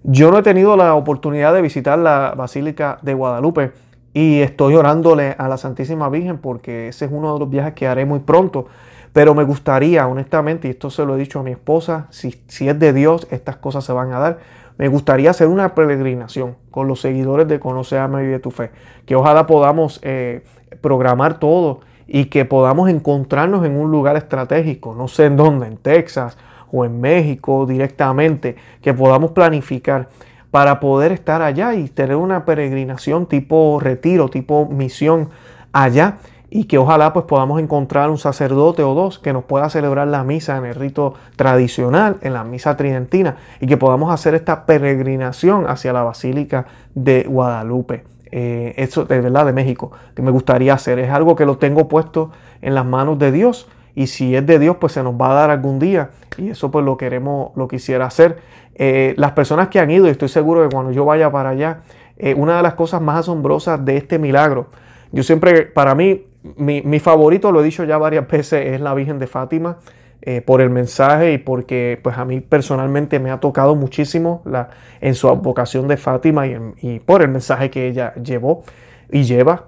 Yo 0.03 0.31
no 0.31 0.39
he 0.39 0.43
tenido 0.43 0.77
la 0.77 0.95
oportunidad 0.95 1.55
de 1.55 1.63
visitar 1.63 1.99
la 1.99 2.35
Basílica 2.37 2.99
de 3.01 3.15
Guadalupe 3.15 3.73
y 4.15 4.41
estoy 4.41 4.75
orándole 4.75 5.35
a 5.39 5.49
la 5.49 5.57
Santísima 5.57 6.09
Virgen 6.09 6.39
porque 6.39 6.89
ese 6.89 7.05
es 7.05 7.11
uno 7.13 7.35
de 7.35 7.41
los 7.41 7.51
viajes 7.51 7.75
que 7.75 7.87
haré 7.87 8.05
muy 8.05 8.21
pronto. 8.21 8.67
Pero 9.13 9.35
me 9.35 9.45
gustaría, 9.45 10.07
honestamente, 10.07 10.69
y 10.69 10.73
esto 10.73 10.91
se 10.91 11.05
lo 11.05 11.17
he 11.17 11.19
dicho 11.19 11.41
a 11.41 11.43
mi 11.43 11.51
esposa, 11.51 12.07
si, 12.11 12.43
si 12.47 12.69
es 12.69 12.79
de 12.79 12.93
Dios, 12.93 13.27
estas 13.31 13.57
cosas 13.57 13.85
se 13.85 13.93
van 13.93 14.13
a 14.13 14.19
dar. 14.19 14.39
me 14.77 14.89
gustaría 14.89 15.31
hacer 15.31 15.49
una 15.49 15.75
peregrinación 15.75 16.57
con 16.71 16.89
los 16.89 17.01
seguidores 17.01 17.49
de 17.49 17.59
Conoce, 17.59 17.99
Ama 17.99 18.23
y 18.23 18.27
Vive 18.27 18.39
tu 18.39 18.51
Fe. 18.51 18.71
Que 19.07 19.17
ojalá 19.17 19.47
podamos 19.47 19.99
eh, 20.03 20.45
programar 20.81 21.39
todo 21.39 21.81
y 22.07 22.27
que 22.27 22.45
podamos 22.45 22.89
encontrarnos 22.89 23.65
en 23.67 23.77
un 23.77 23.91
lugar 23.91 24.17
estratégico, 24.17 24.95
no 24.95 25.09
sé 25.09 25.27
en 25.27 25.37
dónde, 25.37 25.67
en 25.67 25.77
Texas 25.77 26.39
o 26.73 26.85
en 26.85 27.01
México 27.01 27.67
directamente, 27.67 28.57
que 28.81 28.95
podamos 28.95 29.33
planificar 29.33 30.09
para 30.51 30.81
poder 30.81 31.13
estar 31.13 31.43
allá 31.43 31.75
y 31.75 31.89
tener 31.89 32.17
una 32.17 32.45
peregrinación 32.45 33.27
tipo 33.27 33.79
retiro, 33.81 34.29
tipo 34.29 34.67
misión 34.67 35.29
allá 35.73 36.19
y 36.51 36.65
que 36.65 36.79
ojalá 36.79 37.13
pues 37.13 37.27
podamos 37.27 37.61
encontrar 37.61 38.09
un 38.09 38.19
sacerdote 38.19 38.83
o 38.83 38.95
dos 38.95 39.19
que 39.19 39.33
nos 39.33 39.45
pueda 39.45 39.69
celebrar 39.69 40.09
la 40.09 40.25
misa 40.25 40.57
en 40.57 40.65
el 40.65 40.75
rito 40.75 41.15
tradicional, 41.37 42.17
en 42.23 42.33
la 42.33 42.45
misa 42.45 42.77
tridentina 42.77 43.37
y 43.61 43.67
que 43.67 43.77
podamos 43.77 44.13
hacer 44.13 44.35
esta 44.35 44.65
peregrinación 44.65 45.69
hacia 45.69 45.93
la 45.93 46.03
Basílica 46.03 46.67
de 46.95 47.25
Guadalupe. 47.29 48.05
Eh, 48.31 48.75
eso 48.77 49.05
de 49.05 49.21
verdad 49.21 49.47
de 49.47 49.53
México, 49.53 49.91
que 50.15 50.23
me 50.23 50.31
gustaría 50.31 50.75
hacer. 50.75 50.99
Es 50.99 51.11
algo 51.11 51.37
que 51.37 51.47
lo 51.47 51.59
tengo 51.59 51.89
puesto 51.89 52.31
en 52.63 52.75
las 52.75 52.85
manos 52.85 53.19
de 53.19 53.33
Dios 53.33 53.69
y 53.99 54.07
si 54.07 54.37
es 54.37 54.47
de 54.47 54.61
Dios, 54.61 54.77
pues 54.77 54.93
se 54.93 55.03
nos 55.03 55.15
va 55.15 55.33
a 55.33 55.35
dar 55.35 55.51
algún 55.51 55.81
día 55.81 56.11
y 56.37 56.51
eso 56.51 56.71
pues 56.71 56.85
lo 56.85 56.97
queremos, 56.97 57.51
lo 57.57 57.67
quisiera 57.67 58.07
hacer. 58.07 58.39
Eh, 58.77 59.13
las 59.17 59.33
personas 59.33 59.71
que 59.71 59.81
han 59.81 59.91
ido, 59.91 60.07
y 60.07 60.11
estoy 60.11 60.29
seguro 60.29 60.63
que 60.63 60.73
cuando 60.73 60.93
yo 60.93 61.05
vaya 61.05 61.33
para 61.33 61.49
allá, 61.49 61.81
eh, 62.17 62.33
una 62.35 62.59
de 62.59 62.63
las 62.63 62.75
cosas 62.75 63.03
más 63.03 63.19
asombrosas 63.19 63.85
de 63.85 63.97
este 63.97 64.21
milagro, 64.21 64.69
yo 65.11 65.25
siempre, 65.25 65.63
para 65.63 65.97
mí, 65.97 66.27
mi, 66.57 66.81
mi 66.83 67.01
favorito, 67.01 67.51
lo 67.51 67.61
he 67.61 67.65
dicho 67.65 67.83
ya 67.83 67.99
varias 67.99 68.29
veces, 68.31 68.67
es 68.75 68.81
la 68.81 68.95
Virgen 68.95 69.19
de 69.19 69.27
Fátima. 69.27 69.79
Eh, 70.23 70.43
por 70.43 70.61
el 70.61 70.69
mensaje 70.69 71.33
y 71.33 71.39
porque 71.39 72.01
pues 72.03 72.19
a 72.19 72.25
mí 72.25 72.41
personalmente 72.41 73.21
me 73.21 73.31
ha 73.31 73.39
tocado 73.39 73.77
muchísimo 73.77 74.43
la, 74.45 74.69
en 75.01 75.15
su 75.15 75.29
vocación 75.37 75.87
de 75.87 75.97
Fátima 75.97 76.45
y, 76.47 76.99
por 76.99 77.23
el 77.23 77.29
mensaje 77.29 77.71
que 77.71 77.87
ella 77.87 78.15
llevó 78.15 78.65
y 79.11 79.23
lleva. 79.23 79.67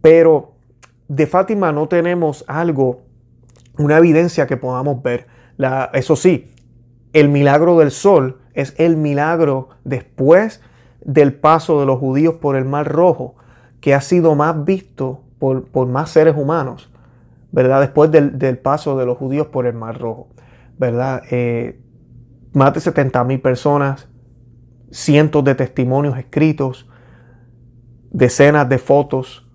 Pero 0.00 0.52
de 1.08 1.26
Fátima 1.26 1.72
no 1.72 1.88
tenemos 1.88 2.44
algo, 2.46 3.09
una 3.80 3.98
evidencia 3.98 4.46
que 4.46 4.56
podamos 4.56 5.02
ver. 5.02 5.26
Eso 5.92 6.16
sí, 6.16 6.50
el 7.12 7.28
milagro 7.28 7.78
del 7.78 7.90
sol 7.90 8.40
es 8.54 8.74
el 8.78 8.96
milagro 8.96 9.70
después 9.84 10.60
del 11.02 11.34
paso 11.34 11.80
de 11.80 11.86
los 11.86 11.98
judíos 11.98 12.34
por 12.34 12.56
el 12.56 12.64
Mar 12.64 12.88
Rojo, 12.88 13.36
que 13.80 13.94
ha 13.94 14.00
sido 14.00 14.34
más 14.34 14.64
visto 14.64 15.22
por, 15.38 15.64
por 15.64 15.86
más 15.86 16.10
seres 16.10 16.36
humanos 16.36 16.90
¿verdad? 17.52 17.80
Después 17.80 18.10
del, 18.10 18.58
paso 18.58 18.96
de 18.98 19.06
los 19.06 19.18
judíos 19.18 19.48
por 19.48 19.66
el 19.66 19.74
Mar 19.74 19.98
Rojo, 19.98 20.28
¿verdad? 20.78 21.22
Eh, 21.30 21.80
más 22.52 22.74
de 22.74 22.80
70 22.80 23.24
mil 23.24 23.40
personas, 23.40 24.08
cientos 24.90 25.44
de 25.44 25.54
testimonios 25.54 26.16
escritos, 26.18 26.88
decenas 28.10 28.68
de 28.68 28.78
fotos, 28.78 29.48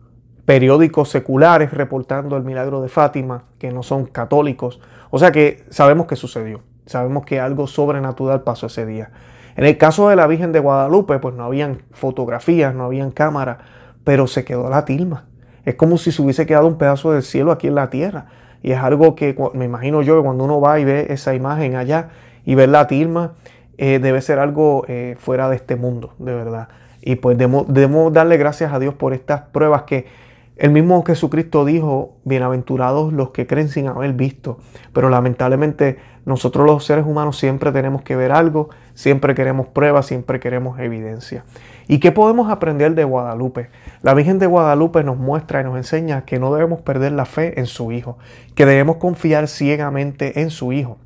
periódicos 0.45 1.09
seculares 1.09 1.71
reportando 1.71 2.37
el 2.37 2.43
milagro 2.43 2.81
de 2.81 2.89
Fátima, 2.89 3.43
que 3.59 3.71
no 3.71 3.83
son 3.83 4.05
católicos. 4.05 4.79
O 5.09 5.19
sea 5.19 5.31
que 5.31 5.63
sabemos 5.69 6.07
que 6.07 6.15
sucedió, 6.15 6.61
sabemos 6.85 7.25
que 7.25 7.39
algo 7.39 7.67
sobrenatural 7.67 8.43
pasó 8.43 8.67
ese 8.67 8.85
día. 8.85 9.11
En 9.55 9.65
el 9.65 9.77
caso 9.77 10.09
de 10.09 10.15
la 10.15 10.27
Virgen 10.27 10.51
de 10.51 10.59
Guadalupe, 10.59 11.19
pues 11.19 11.33
no 11.33 11.45
habían 11.45 11.81
fotografías, 11.91 12.75
no 12.75 12.83
habían 12.83 13.11
cámaras, 13.11 13.57
pero 14.03 14.27
se 14.27 14.43
quedó 14.43 14.69
la 14.69 14.85
tilma. 14.85 15.25
Es 15.63 15.75
como 15.75 15.97
si 15.97 16.11
se 16.11 16.21
hubiese 16.21 16.45
quedado 16.45 16.67
un 16.67 16.77
pedazo 16.77 17.11
del 17.11 17.23
cielo 17.23 17.51
aquí 17.51 17.67
en 17.67 17.75
la 17.75 17.89
tierra. 17.89 18.27
Y 18.61 18.71
es 18.71 18.79
algo 18.79 19.15
que 19.15 19.35
me 19.53 19.65
imagino 19.65 20.01
yo 20.01 20.17
que 20.17 20.23
cuando 20.23 20.43
uno 20.43 20.59
va 20.59 20.79
y 20.79 20.85
ve 20.85 21.07
esa 21.09 21.33
imagen 21.35 21.75
allá 21.75 22.09
y 22.45 22.55
ver 22.55 22.69
la 22.69 22.87
tilma, 22.87 23.33
eh, 23.77 23.99
debe 23.99 24.21
ser 24.21 24.39
algo 24.39 24.85
eh, 24.87 25.15
fuera 25.19 25.49
de 25.49 25.55
este 25.55 25.75
mundo, 25.75 26.13
de 26.19 26.33
verdad. 26.33 26.67
Y 27.01 27.15
pues 27.15 27.37
debemos, 27.37 28.13
darle 28.13 28.37
gracias 28.37 28.73
a 28.73 28.79
Dios 28.79 28.93
por 28.93 29.13
estas 29.13 29.41
pruebas 29.41 29.83
que 29.83 30.07
el 30.57 30.71
mismo 30.71 31.03
Jesucristo 31.03 31.65
dijo, 31.65 32.17
bienaventurados 32.23 33.11
los 33.11 33.31
que 33.31 33.45
creen 33.45 33.67
sin 33.67 33.87
haber 33.87 34.13
visto. 34.13 34.57
Pero 34.93 35.09
lamentablemente 35.09 35.97
nosotros 36.25 36.65
los 36.65 36.85
seres 36.85 37.05
humanos 37.05 37.37
siempre 37.37 37.71
tenemos 37.73 38.03
que 38.03 38.15
ver 38.15 38.31
algo, 38.31 38.69
siempre 38.93 39.35
queremos 39.35 39.67
pruebas, 39.67 40.05
siempre 40.05 40.39
queremos 40.39 40.79
evidencia. 40.79 41.43
¿Y 41.87 41.99
qué 41.99 42.11
podemos 42.11 42.49
aprender 42.49 42.95
de 42.95 43.03
Guadalupe? 43.03 43.69
La 44.01 44.13
Virgen 44.13 44.39
de 44.39 44.47
Guadalupe 44.47 45.03
nos 45.03 45.17
muestra 45.17 45.59
y 45.59 45.65
nos 45.65 45.75
enseña 45.75 46.23
que 46.23 46.39
no 46.39 46.53
debemos 46.53 46.81
perder 46.81 47.11
la 47.11 47.25
fe 47.25 47.59
en 47.59 47.65
su 47.65 47.91
Hijo, 47.91 48.17
que 48.55 48.65
debemos 48.65 48.95
confiar 48.95 49.47
ciegamente 49.49 50.41
en 50.41 50.49
su 50.49 50.71
Hijo 50.71 50.97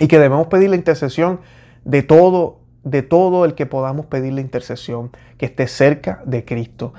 y 0.00 0.08
que 0.08 0.18
debemos 0.18 0.48
pedir 0.48 0.70
la 0.70 0.76
intercesión 0.76 1.40
de 1.84 2.02
todo, 2.02 2.60
de 2.82 3.02
todo 3.02 3.44
el 3.44 3.54
que 3.54 3.66
podamos 3.66 4.06
pedir 4.06 4.32
la 4.32 4.40
intercesión, 4.40 5.12
que 5.38 5.46
esté 5.46 5.68
cerca 5.68 6.22
de 6.26 6.44
Cristo. 6.44 6.92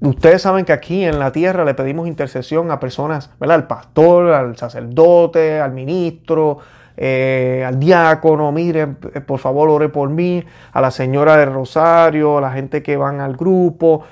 Ustedes 0.00 0.42
saben 0.42 0.64
que 0.64 0.72
aquí 0.72 1.04
en 1.04 1.18
la 1.18 1.32
tierra 1.32 1.64
le 1.64 1.74
pedimos 1.74 2.06
intercesión 2.06 2.70
a 2.70 2.78
personas, 2.78 3.30
¿verdad? 3.40 3.56
Al 3.56 3.66
pastor, 3.66 4.30
al 4.30 4.56
sacerdote, 4.56 5.60
al 5.60 5.72
ministro, 5.72 6.58
eh, 6.96 7.64
al 7.66 7.80
diácono, 7.80 8.52
mire, 8.52 8.88
eh, 9.14 9.20
por 9.20 9.40
favor 9.40 9.68
ore 9.68 9.88
por 9.88 10.08
mí, 10.10 10.44
a 10.72 10.80
la 10.80 10.92
señora 10.92 11.36
de 11.36 11.46
Rosario, 11.46 12.38
a 12.38 12.40
la 12.40 12.52
gente 12.52 12.82
que 12.82 12.96
van 12.96 13.20
al 13.20 13.36
grupo. 13.36 14.04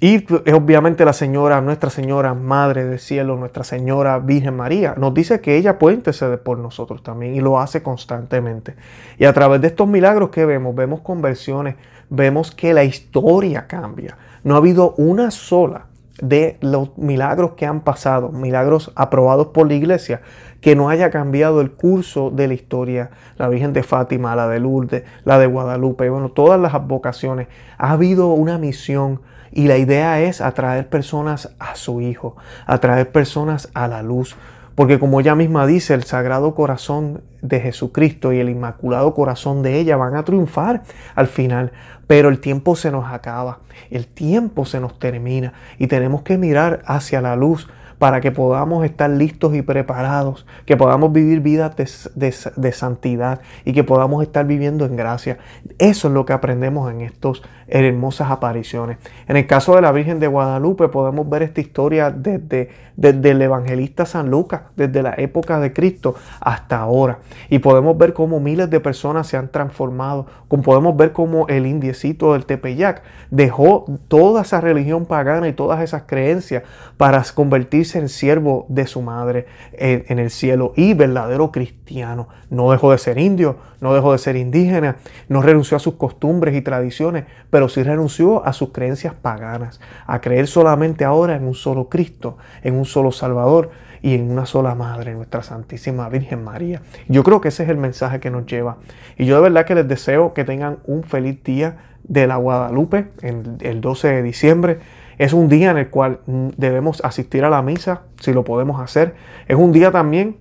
Y 0.00 0.24
obviamente 0.52 1.04
la 1.04 1.12
señora, 1.12 1.60
nuestra 1.60 1.88
señora 1.88 2.34
Madre 2.34 2.84
del 2.84 2.98
Cielo, 2.98 3.36
nuestra 3.36 3.62
señora 3.62 4.18
Virgen 4.18 4.56
María, 4.56 4.94
nos 4.96 5.14
dice 5.14 5.40
que 5.40 5.56
ella 5.56 5.78
puede 5.78 5.94
interceder 5.94 6.42
por 6.42 6.58
nosotros 6.58 7.04
también 7.04 7.36
y 7.36 7.40
lo 7.40 7.60
hace 7.60 7.84
constantemente. 7.84 8.74
Y 9.16 9.26
a 9.26 9.32
través 9.32 9.60
de 9.60 9.68
estos 9.68 9.86
milagros 9.86 10.30
que 10.30 10.44
vemos, 10.44 10.74
vemos 10.74 11.02
conversiones, 11.02 11.76
vemos 12.10 12.50
que 12.50 12.74
la 12.74 12.82
historia 12.82 13.68
cambia. 13.68 14.16
No 14.44 14.54
ha 14.54 14.58
habido 14.58 14.94
una 14.96 15.30
sola 15.30 15.86
de 16.20 16.58
los 16.60 16.96
milagros 16.98 17.52
que 17.52 17.66
han 17.66 17.80
pasado, 17.80 18.30
milagros 18.30 18.92
aprobados 18.94 19.48
por 19.48 19.66
la 19.66 19.74
iglesia, 19.74 20.20
que 20.60 20.76
no 20.76 20.88
haya 20.88 21.10
cambiado 21.10 21.60
el 21.60 21.72
curso 21.72 22.30
de 22.30 22.48
la 22.48 22.54
historia. 22.54 23.10
La 23.36 23.48
Virgen 23.48 23.72
de 23.72 23.82
Fátima, 23.82 24.36
la 24.36 24.48
de 24.48 24.60
Lourdes, 24.60 25.04
la 25.24 25.38
de 25.38 25.46
Guadalupe, 25.46 26.08
bueno, 26.10 26.30
todas 26.30 26.60
las 26.60 26.72
vocaciones. 26.86 27.48
Ha 27.78 27.92
habido 27.92 28.28
una 28.28 28.58
misión 28.58 29.20
y 29.50 29.66
la 29.66 29.76
idea 29.76 30.20
es 30.20 30.40
atraer 30.40 30.88
personas 30.88 31.54
a 31.58 31.74
su 31.74 32.00
Hijo, 32.00 32.36
atraer 32.66 33.10
personas 33.10 33.70
a 33.74 33.88
la 33.88 34.02
luz. 34.02 34.36
Porque 34.74 34.98
como 34.98 35.20
ella 35.20 35.34
misma 35.34 35.66
dice, 35.66 35.94
el 35.94 36.04
Sagrado 36.04 36.54
Corazón 36.54 37.22
de 37.42 37.60
Jesucristo 37.60 38.32
y 38.32 38.40
el 38.40 38.48
Inmaculado 38.48 39.14
Corazón 39.14 39.62
de 39.62 39.78
ella 39.78 39.96
van 39.96 40.16
a 40.16 40.24
triunfar 40.24 40.82
al 41.14 41.26
final. 41.26 41.72
Pero 42.06 42.28
el 42.28 42.40
tiempo 42.40 42.76
se 42.76 42.90
nos 42.90 43.12
acaba, 43.12 43.60
el 43.90 44.06
tiempo 44.06 44.64
se 44.64 44.80
nos 44.80 44.98
termina 44.98 45.52
y 45.78 45.86
tenemos 45.86 46.22
que 46.22 46.36
mirar 46.36 46.82
hacia 46.86 47.20
la 47.20 47.36
luz 47.36 47.68
para 48.02 48.20
que 48.20 48.32
podamos 48.32 48.84
estar 48.84 49.08
listos 49.08 49.54
y 49.54 49.62
preparados, 49.62 50.44
que 50.66 50.76
podamos 50.76 51.12
vivir 51.12 51.38
vidas 51.38 51.76
de, 51.76 52.72
santidad 52.72 53.42
y 53.64 53.72
que 53.72 53.84
podamos 53.84 54.24
estar 54.24 54.44
viviendo 54.44 54.84
en 54.84 54.96
gracia. 54.96 55.38
Eso 55.78 56.08
es 56.08 56.14
lo 56.14 56.26
que 56.26 56.32
aprendemos 56.32 56.90
en 56.90 57.02
estas 57.02 57.42
hermosas 57.68 58.32
apariciones. 58.32 58.98
En 59.28 59.36
el 59.36 59.46
caso 59.46 59.76
de 59.76 59.82
la 59.82 59.92
Virgen 59.92 60.18
de 60.18 60.26
Guadalupe 60.26 60.88
podemos 60.88 61.30
ver 61.30 61.44
esta 61.44 61.60
historia 61.60 62.10
desde, 62.10 62.70
desde 62.96 63.30
el 63.30 63.42
evangelista 63.42 64.06
San 64.06 64.30
Lucas, 64.30 64.62
desde 64.76 65.02
la 65.02 65.14
época 65.16 65.60
de 65.60 65.72
Cristo 65.72 66.14
hasta 66.40 66.78
ahora. 66.78 67.18
Y 67.48 67.58
podemos 67.58 67.96
ver 67.96 68.12
cómo 68.12 68.40
miles 68.40 68.70
de 68.70 68.80
personas 68.80 69.26
se 69.26 69.36
han 69.36 69.48
transformado, 69.48 70.26
como 70.48 70.62
podemos 70.62 70.96
ver 70.96 71.12
cómo 71.12 71.46
el 71.48 71.66
indiecito 71.66 72.32
del 72.32 72.46
Tepeyac 72.46 73.02
dejó 73.30 73.86
toda 74.08 74.42
esa 74.42 74.60
religión 74.60 75.06
pagana 75.06 75.48
y 75.48 75.52
todas 75.52 75.80
esas 75.82 76.02
creencias 76.02 76.62
para 76.96 77.22
convertirse 77.34 77.98
en 77.98 78.08
siervo 78.08 78.66
de 78.68 78.86
su 78.86 79.02
madre 79.02 79.46
en, 79.72 80.18
el 80.18 80.30
cielo 80.30 80.72
y 80.76 80.94
verdadero 80.94 81.50
cristiano. 81.50 82.28
No 82.50 82.70
dejó 82.70 82.92
de 82.92 82.98
ser 82.98 83.18
indio, 83.18 83.56
no 83.80 83.94
dejó 83.94 84.12
de 84.12 84.18
ser 84.18 84.36
indígena, 84.36 84.96
no 85.28 85.42
renunció 85.42 85.76
a 85.76 85.80
sus 85.80 85.94
costumbres 85.94 86.54
y 86.54 86.62
tradiciones, 86.62 87.24
pero 87.50 87.68
sí 87.68 87.82
renunció 87.82 88.44
a 88.44 88.52
sus 88.52 88.70
creencias 88.70 89.14
paganas, 89.14 89.80
a 90.06 90.20
creer 90.20 90.46
solamente 90.46 91.04
ahora 91.04 91.34
en 91.34 91.44
un 91.44 91.54
solo 91.54 91.88
Cristo, 91.88 92.36
en 92.62 92.74
un 92.74 92.81
solo 92.84 93.12
Salvador 93.12 93.70
y 94.02 94.14
en 94.14 94.30
una 94.30 94.46
sola 94.46 94.74
Madre, 94.74 95.14
nuestra 95.14 95.42
Santísima 95.42 96.08
Virgen 96.08 96.42
María. 96.42 96.82
Yo 97.08 97.22
creo 97.22 97.40
que 97.40 97.48
ese 97.48 97.62
es 97.62 97.68
el 97.68 97.76
mensaje 97.76 98.20
que 98.20 98.30
nos 98.30 98.46
lleva. 98.46 98.78
Y 99.16 99.26
yo 99.26 99.36
de 99.36 99.42
verdad 99.42 99.64
que 99.64 99.74
les 99.74 99.86
deseo 99.86 100.34
que 100.34 100.44
tengan 100.44 100.78
un 100.86 101.04
feliz 101.04 101.42
día 101.44 101.76
de 102.02 102.26
la 102.26 102.36
Guadalupe, 102.36 103.12
el 103.22 103.80
12 103.80 104.08
de 104.08 104.22
diciembre. 104.22 104.78
Es 105.18 105.32
un 105.32 105.48
día 105.48 105.70
en 105.70 105.78
el 105.78 105.88
cual 105.88 106.20
mm, 106.26 106.48
debemos 106.56 107.00
asistir 107.04 107.44
a 107.44 107.50
la 107.50 107.62
misa, 107.62 108.02
si 108.20 108.32
lo 108.32 108.44
podemos 108.44 108.80
hacer. 108.80 109.14
Es 109.46 109.56
un 109.56 109.70
día 109.70 109.92
también 109.92 110.38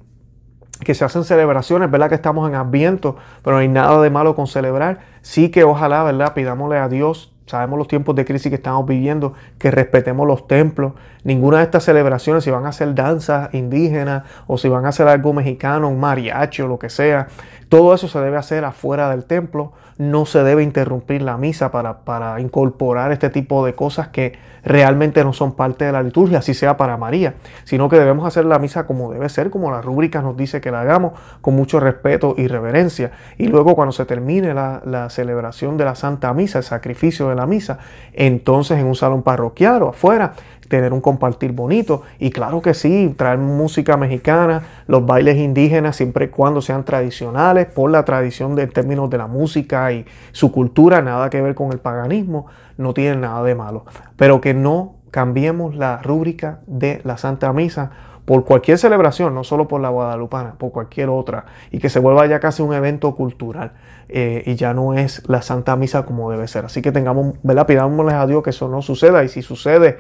que 0.84 0.96
se 0.96 1.06
hacen 1.06 1.24
celebraciones, 1.24 1.92
¿verdad? 1.92 2.10
Que 2.10 2.16
estamos 2.16 2.50
en 2.50 2.56
Adviento, 2.56 3.16
pero 3.44 3.56
no 3.56 3.62
hay 3.62 3.68
nada 3.68 4.02
de 4.02 4.10
malo 4.10 4.36
con 4.36 4.48
celebrar. 4.48 5.00
Sí 5.22 5.50
que 5.50 5.64
ojalá, 5.64 6.04
¿verdad? 6.04 6.34
Pidámosle 6.34 6.78
a 6.78 6.90
Dios, 6.90 7.34
sabemos 7.46 7.78
los 7.78 7.88
tiempos 7.88 8.16
de 8.16 8.26
crisis 8.26 8.50
que 8.50 8.56
estamos 8.56 8.86
viviendo, 8.86 9.34
que 9.60 9.70
respetemos 9.72 10.26
los 10.28 10.48
templos, 10.48 10.94
Ninguna 11.24 11.58
de 11.58 11.64
estas 11.64 11.84
celebraciones, 11.84 12.44
si 12.44 12.52
van 12.52 12.66
a 12.66 12.70
hacer 12.70 12.96
danzas 12.96 13.54
indígenas 13.54 14.24
o 14.48 14.58
si 14.58 14.70
van 14.70 14.86
a 14.86 14.90
hacer 14.90 15.08
algo 15.08 15.34
mexicano, 15.34 15.88
un 15.88 16.00
mariachi 16.00 16.64
o 16.64 16.68
lo 16.68 16.80
que 16.80 16.90
sea, 16.90 17.28
todo 17.70 17.94
eso 17.94 18.08
se 18.08 18.20
debe 18.20 18.38
hacer 18.38 18.66
afuera 18.66 19.10
del 19.10 19.26
templo. 19.26 19.72
No 19.98 20.26
se 20.26 20.44
debe 20.44 20.64
interrumpir 20.64 21.22
la 21.22 21.38
misa 21.38 21.72
para, 21.72 22.00
para 22.00 22.42
incorporar 22.42 23.12
este 23.12 23.30
tipo 23.30 23.64
de 23.66 23.76
cosas 23.76 24.08
que 24.08 24.34
realmente 24.64 25.24
no 25.24 25.32
son 25.32 25.54
parte 25.54 25.86
de 25.86 25.92
la 25.92 26.04
liturgia, 26.04 26.40
así 26.40 26.54
sea 26.54 26.76
para 26.78 26.98
María, 26.98 27.36
sino 27.64 27.90
que 27.90 27.98
debemos 27.98 28.26
hacer 28.26 28.46
la 28.46 28.60
misa 28.60 28.86
como 28.86 29.12
debe 29.12 29.30
ser, 29.30 29.50
como 29.50 29.72
la 29.72 29.82
rúbrica 29.82 30.22
nos 30.22 30.38
dice 30.38 30.62
que 30.62 30.72
la 30.72 30.82
hagamos, 30.82 31.14
con 31.42 31.56
mucho 31.56 31.80
respeto 31.80 32.36
y 32.38 32.48
reverencia. 32.48 33.12
Y 33.38 33.48
luego 33.48 33.76
cuando 33.76 33.92
se 33.92 34.06
termine 34.06 34.54
la, 34.54 34.82
la 34.86 35.10
celebración 35.10 35.78
de 35.78 35.86
la 35.86 35.96
Santa 35.96 36.34
Misa, 36.34 36.60
el 36.60 36.64
sacrificio 36.64 37.30
de 37.30 37.36
la 37.36 37.46
misa, 37.46 37.80
entonces 38.14 38.80
en 38.80 38.88
un 38.88 38.96
salón 38.96 39.24
parroquial 39.24 39.84
o 39.84 39.90
afuera, 39.90 40.34
tener 40.72 40.94
un 40.94 41.02
compartir 41.12 41.52
bonito. 41.52 42.04
Y 42.20 42.32
claro 42.32 42.62
que 42.62 42.74
sí, 42.74 43.14
traer 43.18 43.38
música 43.38 43.98
mexicana, 43.98 44.64
los 44.88 45.06
bailes 45.06 45.38
indígenas, 45.38 45.98
siempre 45.98 46.26
y 46.26 46.28
cuando 46.30 46.62
sean 46.62 46.86
tradicionales, 46.86 47.68
por 47.68 47.92
la 47.92 48.06
tradición 48.06 48.56
de, 48.56 48.68
términos 48.68 49.10
de 49.10 49.18
la 49.18 49.28
música 49.28 49.92
y 49.92 50.06
su 50.32 50.52
cultura, 50.52 51.02
nada 51.02 51.30
que 51.30 51.42
ver 51.42 51.54
con 51.54 51.72
el 51.72 51.80
paganismo, 51.80 52.46
no 52.78 52.94
tiene 52.94 53.18
nada 53.18 53.44
de 53.44 53.56
malo. 53.56 53.86
Pero 54.16 54.40
que 54.40 54.54
no 54.54 54.96
cambiemos 55.12 55.76
la 55.76 55.98
rúbrica 55.98 56.60
de 56.66 57.02
la 57.04 57.18
Santa 57.18 57.52
Misa 57.52 57.92
por 58.24 58.46
cualquier 58.46 58.78
celebración, 58.78 59.36
no 59.36 59.44
solo 59.44 59.68
por 59.68 59.82
la 59.82 59.90
guadalupana, 59.90 60.54
por 60.54 60.72
cualquier 60.72 61.10
otra, 61.10 61.46
y 61.72 61.80
que 61.80 61.90
se 61.90 62.00
vuelva 62.00 62.26
ya 62.28 62.40
casi 62.40 62.62
un 62.62 62.74
evento 62.74 63.14
cultural 63.16 63.74
eh, 64.08 64.44
y 64.46 64.56
ya 64.56 64.74
no 64.74 64.94
es 64.94 65.28
la 65.28 65.42
Santa 65.42 65.76
Misa 65.76 66.06
como 66.06 66.32
debe 66.32 66.48
ser. 66.48 66.64
Así 66.64 66.82
que 66.82 66.94
tengamos, 66.94 67.34
¿verdad? 67.44 67.68
Pidámosles 67.68 68.16
a 68.16 68.28
Dios 68.28 68.42
que 68.44 68.52
eso 68.52 68.70
no 68.70 68.82
suceda 68.82 69.24
y 69.24 69.28
si 69.28 69.42
sucede, 69.42 70.00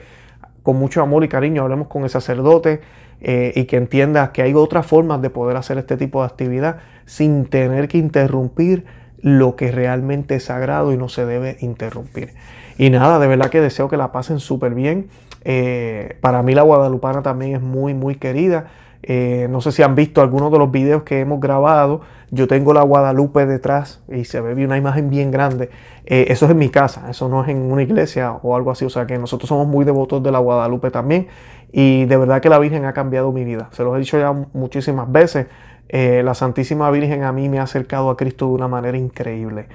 con 0.63 0.77
mucho 0.77 1.01
amor 1.01 1.23
y 1.23 1.27
cariño 1.27 1.63
hablemos 1.63 1.87
con 1.87 2.03
el 2.03 2.09
sacerdote 2.09 2.81
eh, 3.21 3.53
y 3.55 3.65
que 3.65 3.77
entienda 3.77 4.31
que 4.31 4.41
hay 4.41 4.53
otras 4.53 4.85
formas 4.85 5.21
de 5.21 5.29
poder 5.29 5.57
hacer 5.57 5.77
este 5.77 5.97
tipo 5.97 6.21
de 6.21 6.27
actividad 6.27 6.77
sin 7.05 7.45
tener 7.45 7.87
que 7.87 7.97
interrumpir 7.97 8.85
lo 9.19 9.55
que 9.55 9.71
realmente 9.71 10.35
es 10.35 10.45
sagrado 10.45 10.93
y 10.93 10.97
no 10.97 11.09
se 11.09 11.25
debe 11.25 11.57
interrumpir. 11.61 12.33
Y 12.77 12.89
nada, 12.89 13.19
de 13.19 13.27
verdad 13.27 13.49
que 13.49 13.61
deseo 13.61 13.89
que 13.89 13.97
la 13.97 14.11
pasen 14.11 14.39
súper 14.39 14.73
bien. 14.73 15.07
Eh, 15.43 16.17
para 16.21 16.41
mí 16.41 16.55
la 16.55 16.63
guadalupana 16.63 17.21
también 17.21 17.55
es 17.55 17.61
muy, 17.61 17.93
muy 17.93 18.15
querida. 18.15 18.67
Eh, 19.03 19.47
no 19.49 19.61
sé 19.61 19.71
si 19.71 19.81
han 19.81 19.95
visto 19.95 20.21
algunos 20.21 20.51
de 20.51 20.59
los 20.59 20.71
videos 20.71 21.03
que 21.03 21.19
hemos 21.21 21.39
grabado. 21.39 22.01
Yo 22.29 22.47
tengo 22.47 22.73
la 22.73 22.83
Guadalupe 22.83 23.45
detrás 23.45 24.01
y 24.09 24.25
se 24.25 24.39
ve 24.41 24.65
una 24.65 24.77
imagen 24.77 25.09
bien 25.09 25.31
grande. 25.31 25.69
Eh, 26.05 26.25
eso 26.29 26.45
es 26.45 26.51
en 26.51 26.57
mi 26.57 26.69
casa, 26.69 27.09
eso 27.09 27.27
no 27.27 27.43
es 27.43 27.49
en 27.49 27.71
una 27.71 27.83
iglesia 27.83 28.33
o 28.43 28.55
algo 28.55 28.71
así. 28.71 28.85
O 28.85 28.89
sea 28.89 29.05
que 29.05 29.17
nosotros 29.17 29.49
somos 29.49 29.67
muy 29.67 29.85
devotos 29.85 30.21
de 30.23 30.31
la 30.31 30.39
Guadalupe 30.39 30.91
también. 30.91 31.27
Y 31.71 32.05
de 32.05 32.17
verdad 32.17 32.41
que 32.41 32.49
la 32.49 32.59
Virgen 32.59 32.85
ha 32.85 32.93
cambiado 32.93 33.31
mi 33.31 33.43
vida. 33.43 33.69
Se 33.71 33.83
los 33.83 33.95
he 33.95 33.99
dicho 33.99 34.17
ya 34.19 34.31
muchísimas 34.53 35.11
veces. 35.11 35.47
Eh, 35.89 36.21
la 36.23 36.33
Santísima 36.33 36.89
Virgen 36.91 37.23
a 37.23 37.31
mí 37.31 37.49
me 37.49 37.59
ha 37.59 37.63
acercado 37.63 38.09
a 38.09 38.17
Cristo 38.17 38.47
de 38.47 38.53
una 38.53 38.67
manera 38.67 38.97
increíble. 38.97 39.67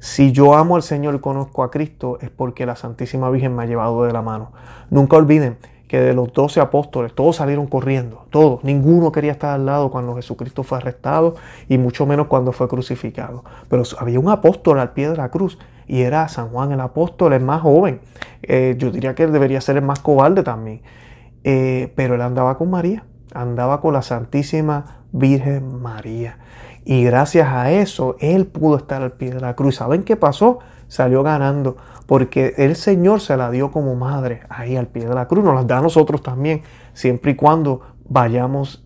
Si 0.00 0.32
yo 0.32 0.54
amo 0.54 0.76
al 0.76 0.82
Señor 0.82 1.14
y 1.14 1.20
conozco 1.20 1.62
a 1.62 1.70
Cristo 1.70 2.18
es 2.20 2.28
porque 2.28 2.66
la 2.66 2.74
Santísima 2.74 3.30
Virgen 3.30 3.54
me 3.54 3.62
ha 3.62 3.66
llevado 3.66 4.04
de 4.04 4.12
la 4.12 4.20
mano. 4.20 4.52
Nunca 4.90 5.16
olviden 5.16 5.56
que 5.92 6.00
de 6.00 6.14
los 6.14 6.32
doce 6.32 6.58
apóstoles, 6.58 7.12
todos 7.14 7.36
salieron 7.36 7.66
corriendo, 7.66 8.24
todos, 8.30 8.64
ninguno 8.64 9.12
quería 9.12 9.32
estar 9.32 9.50
al 9.50 9.66
lado 9.66 9.90
cuando 9.90 10.14
Jesucristo 10.14 10.62
fue 10.62 10.78
arrestado 10.78 11.34
y 11.68 11.76
mucho 11.76 12.06
menos 12.06 12.28
cuando 12.28 12.52
fue 12.52 12.66
crucificado. 12.66 13.44
Pero 13.68 13.82
había 13.98 14.18
un 14.18 14.30
apóstol 14.30 14.78
al 14.78 14.94
pie 14.94 15.10
de 15.10 15.18
la 15.18 15.30
cruz 15.30 15.58
y 15.86 16.00
era 16.00 16.28
San 16.28 16.48
Juan 16.48 16.72
el 16.72 16.80
apóstol, 16.80 17.34
el 17.34 17.42
más 17.42 17.60
joven. 17.60 18.00
Eh, 18.42 18.74
yo 18.78 18.90
diría 18.90 19.14
que 19.14 19.24
él 19.24 19.32
debería 19.32 19.60
ser 19.60 19.76
el 19.76 19.82
más 19.82 20.00
cobarde 20.00 20.42
también. 20.42 20.80
Eh, 21.44 21.92
pero 21.94 22.14
él 22.14 22.22
andaba 22.22 22.56
con 22.56 22.70
María, 22.70 23.04
andaba 23.34 23.82
con 23.82 23.92
la 23.92 24.00
Santísima 24.00 25.02
Virgen 25.12 25.82
María. 25.82 26.38
Y 26.86 27.04
gracias 27.04 27.48
a 27.48 27.70
eso, 27.70 28.16
él 28.18 28.46
pudo 28.46 28.78
estar 28.78 29.02
al 29.02 29.12
pie 29.12 29.34
de 29.34 29.40
la 29.40 29.54
cruz. 29.56 29.76
¿Saben 29.76 30.04
qué 30.04 30.16
pasó? 30.16 30.60
Salió 30.88 31.22
ganando 31.22 31.76
porque 32.12 32.52
el 32.58 32.76
Señor 32.76 33.22
se 33.22 33.38
la 33.38 33.50
dio 33.50 33.70
como 33.70 33.94
madre 33.94 34.42
ahí 34.50 34.76
al 34.76 34.86
pie 34.86 35.06
de 35.06 35.14
la 35.14 35.28
cruz, 35.28 35.42
nos 35.42 35.54
la 35.54 35.64
da 35.64 35.78
a 35.78 35.80
nosotros 35.80 36.22
también, 36.22 36.60
siempre 36.92 37.30
y 37.30 37.36
cuando 37.36 37.80
vayamos 38.06 38.84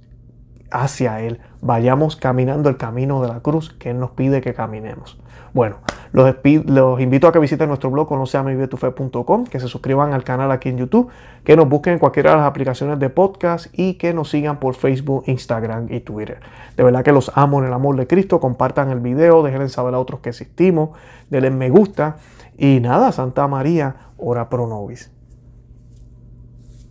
hacia 0.70 1.20
Él, 1.20 1.40
vayamos 1.60 2.14
caminando 2.14 2.68
el 2.68 2.76
camino 2.76 3.20
de 3.20 3.26
la 3.26 3.40
cruz 3.40 3.74
que 3.80 3.90
Él 3.90 3.98
nos 3.98 4.12
pide 4.12 4.40
que 4.40 4.54
caminemos. 4.54 5.18
Bueno, 5.54 5.78
los, 6.12 7.00
invito 7.00 7.26
a 7.26 7.32
que 7.32 7.40
visiten 7.40 7.66
nuestro 7.66 7.90
blog 7.90 8.06
conoceamivivetufe.com, 8.06 9.46
que 9.46 9.58
se 9.58 9.66
suscriban 9.66 10.12
al 10.12 10.22
canal 10.22 10.52
aquí 10.52 10.68
en 10.68 10.78
YouTube, 10.78 11.08
que 11.42 11.56
nos 11.56 11.68
busquen 11.68 11.94
en 11.94 11.98
cualquiera 11.98 12.30
de 12.30 12.36
las 12.36 12.46
aplicaciones 12.46 13.00
de 13.00 13.10
podcast 13.10 13.66
y 13.72 13.94
que 13.94 14.14
nos 14.14 14.30
sigan 14.30 14.60
por 14.60 14.76
Facebook, 14.76 15.24
Instagram 15.26 15.92
y 15.92 15.98
Twitter. 15.98 16.38
De 16.76 16.84
verdad 16.84 17.02
que 17.02 17.10
los 17.10 17.32
amo 17.34 17.58
en 17.58 17.66
el 17.66 17.72
amor 17.72 17.96
de 17.96 18.06
Cristo, 18.06 18.38
compartan 18.38 18.92
el 18.92 19.00
video, 19.00 19.42
déjenle 19.42 19.68
saber 19.68 19.94
a 19.94 19.98
otros 19.98 20.20
que 20.20 20.28
existimos, 20.28 20.90
denle 21.28 21.50
me 21.50 21.70
gusta 21.70 22.18
y 22.58 22.80
nada, 22.80 23.12
Santa 23.12 23.46
María, 23.48 24.12
ora 24.16 24.48
pro 24.48 24.66
nobis. 24.66 25.15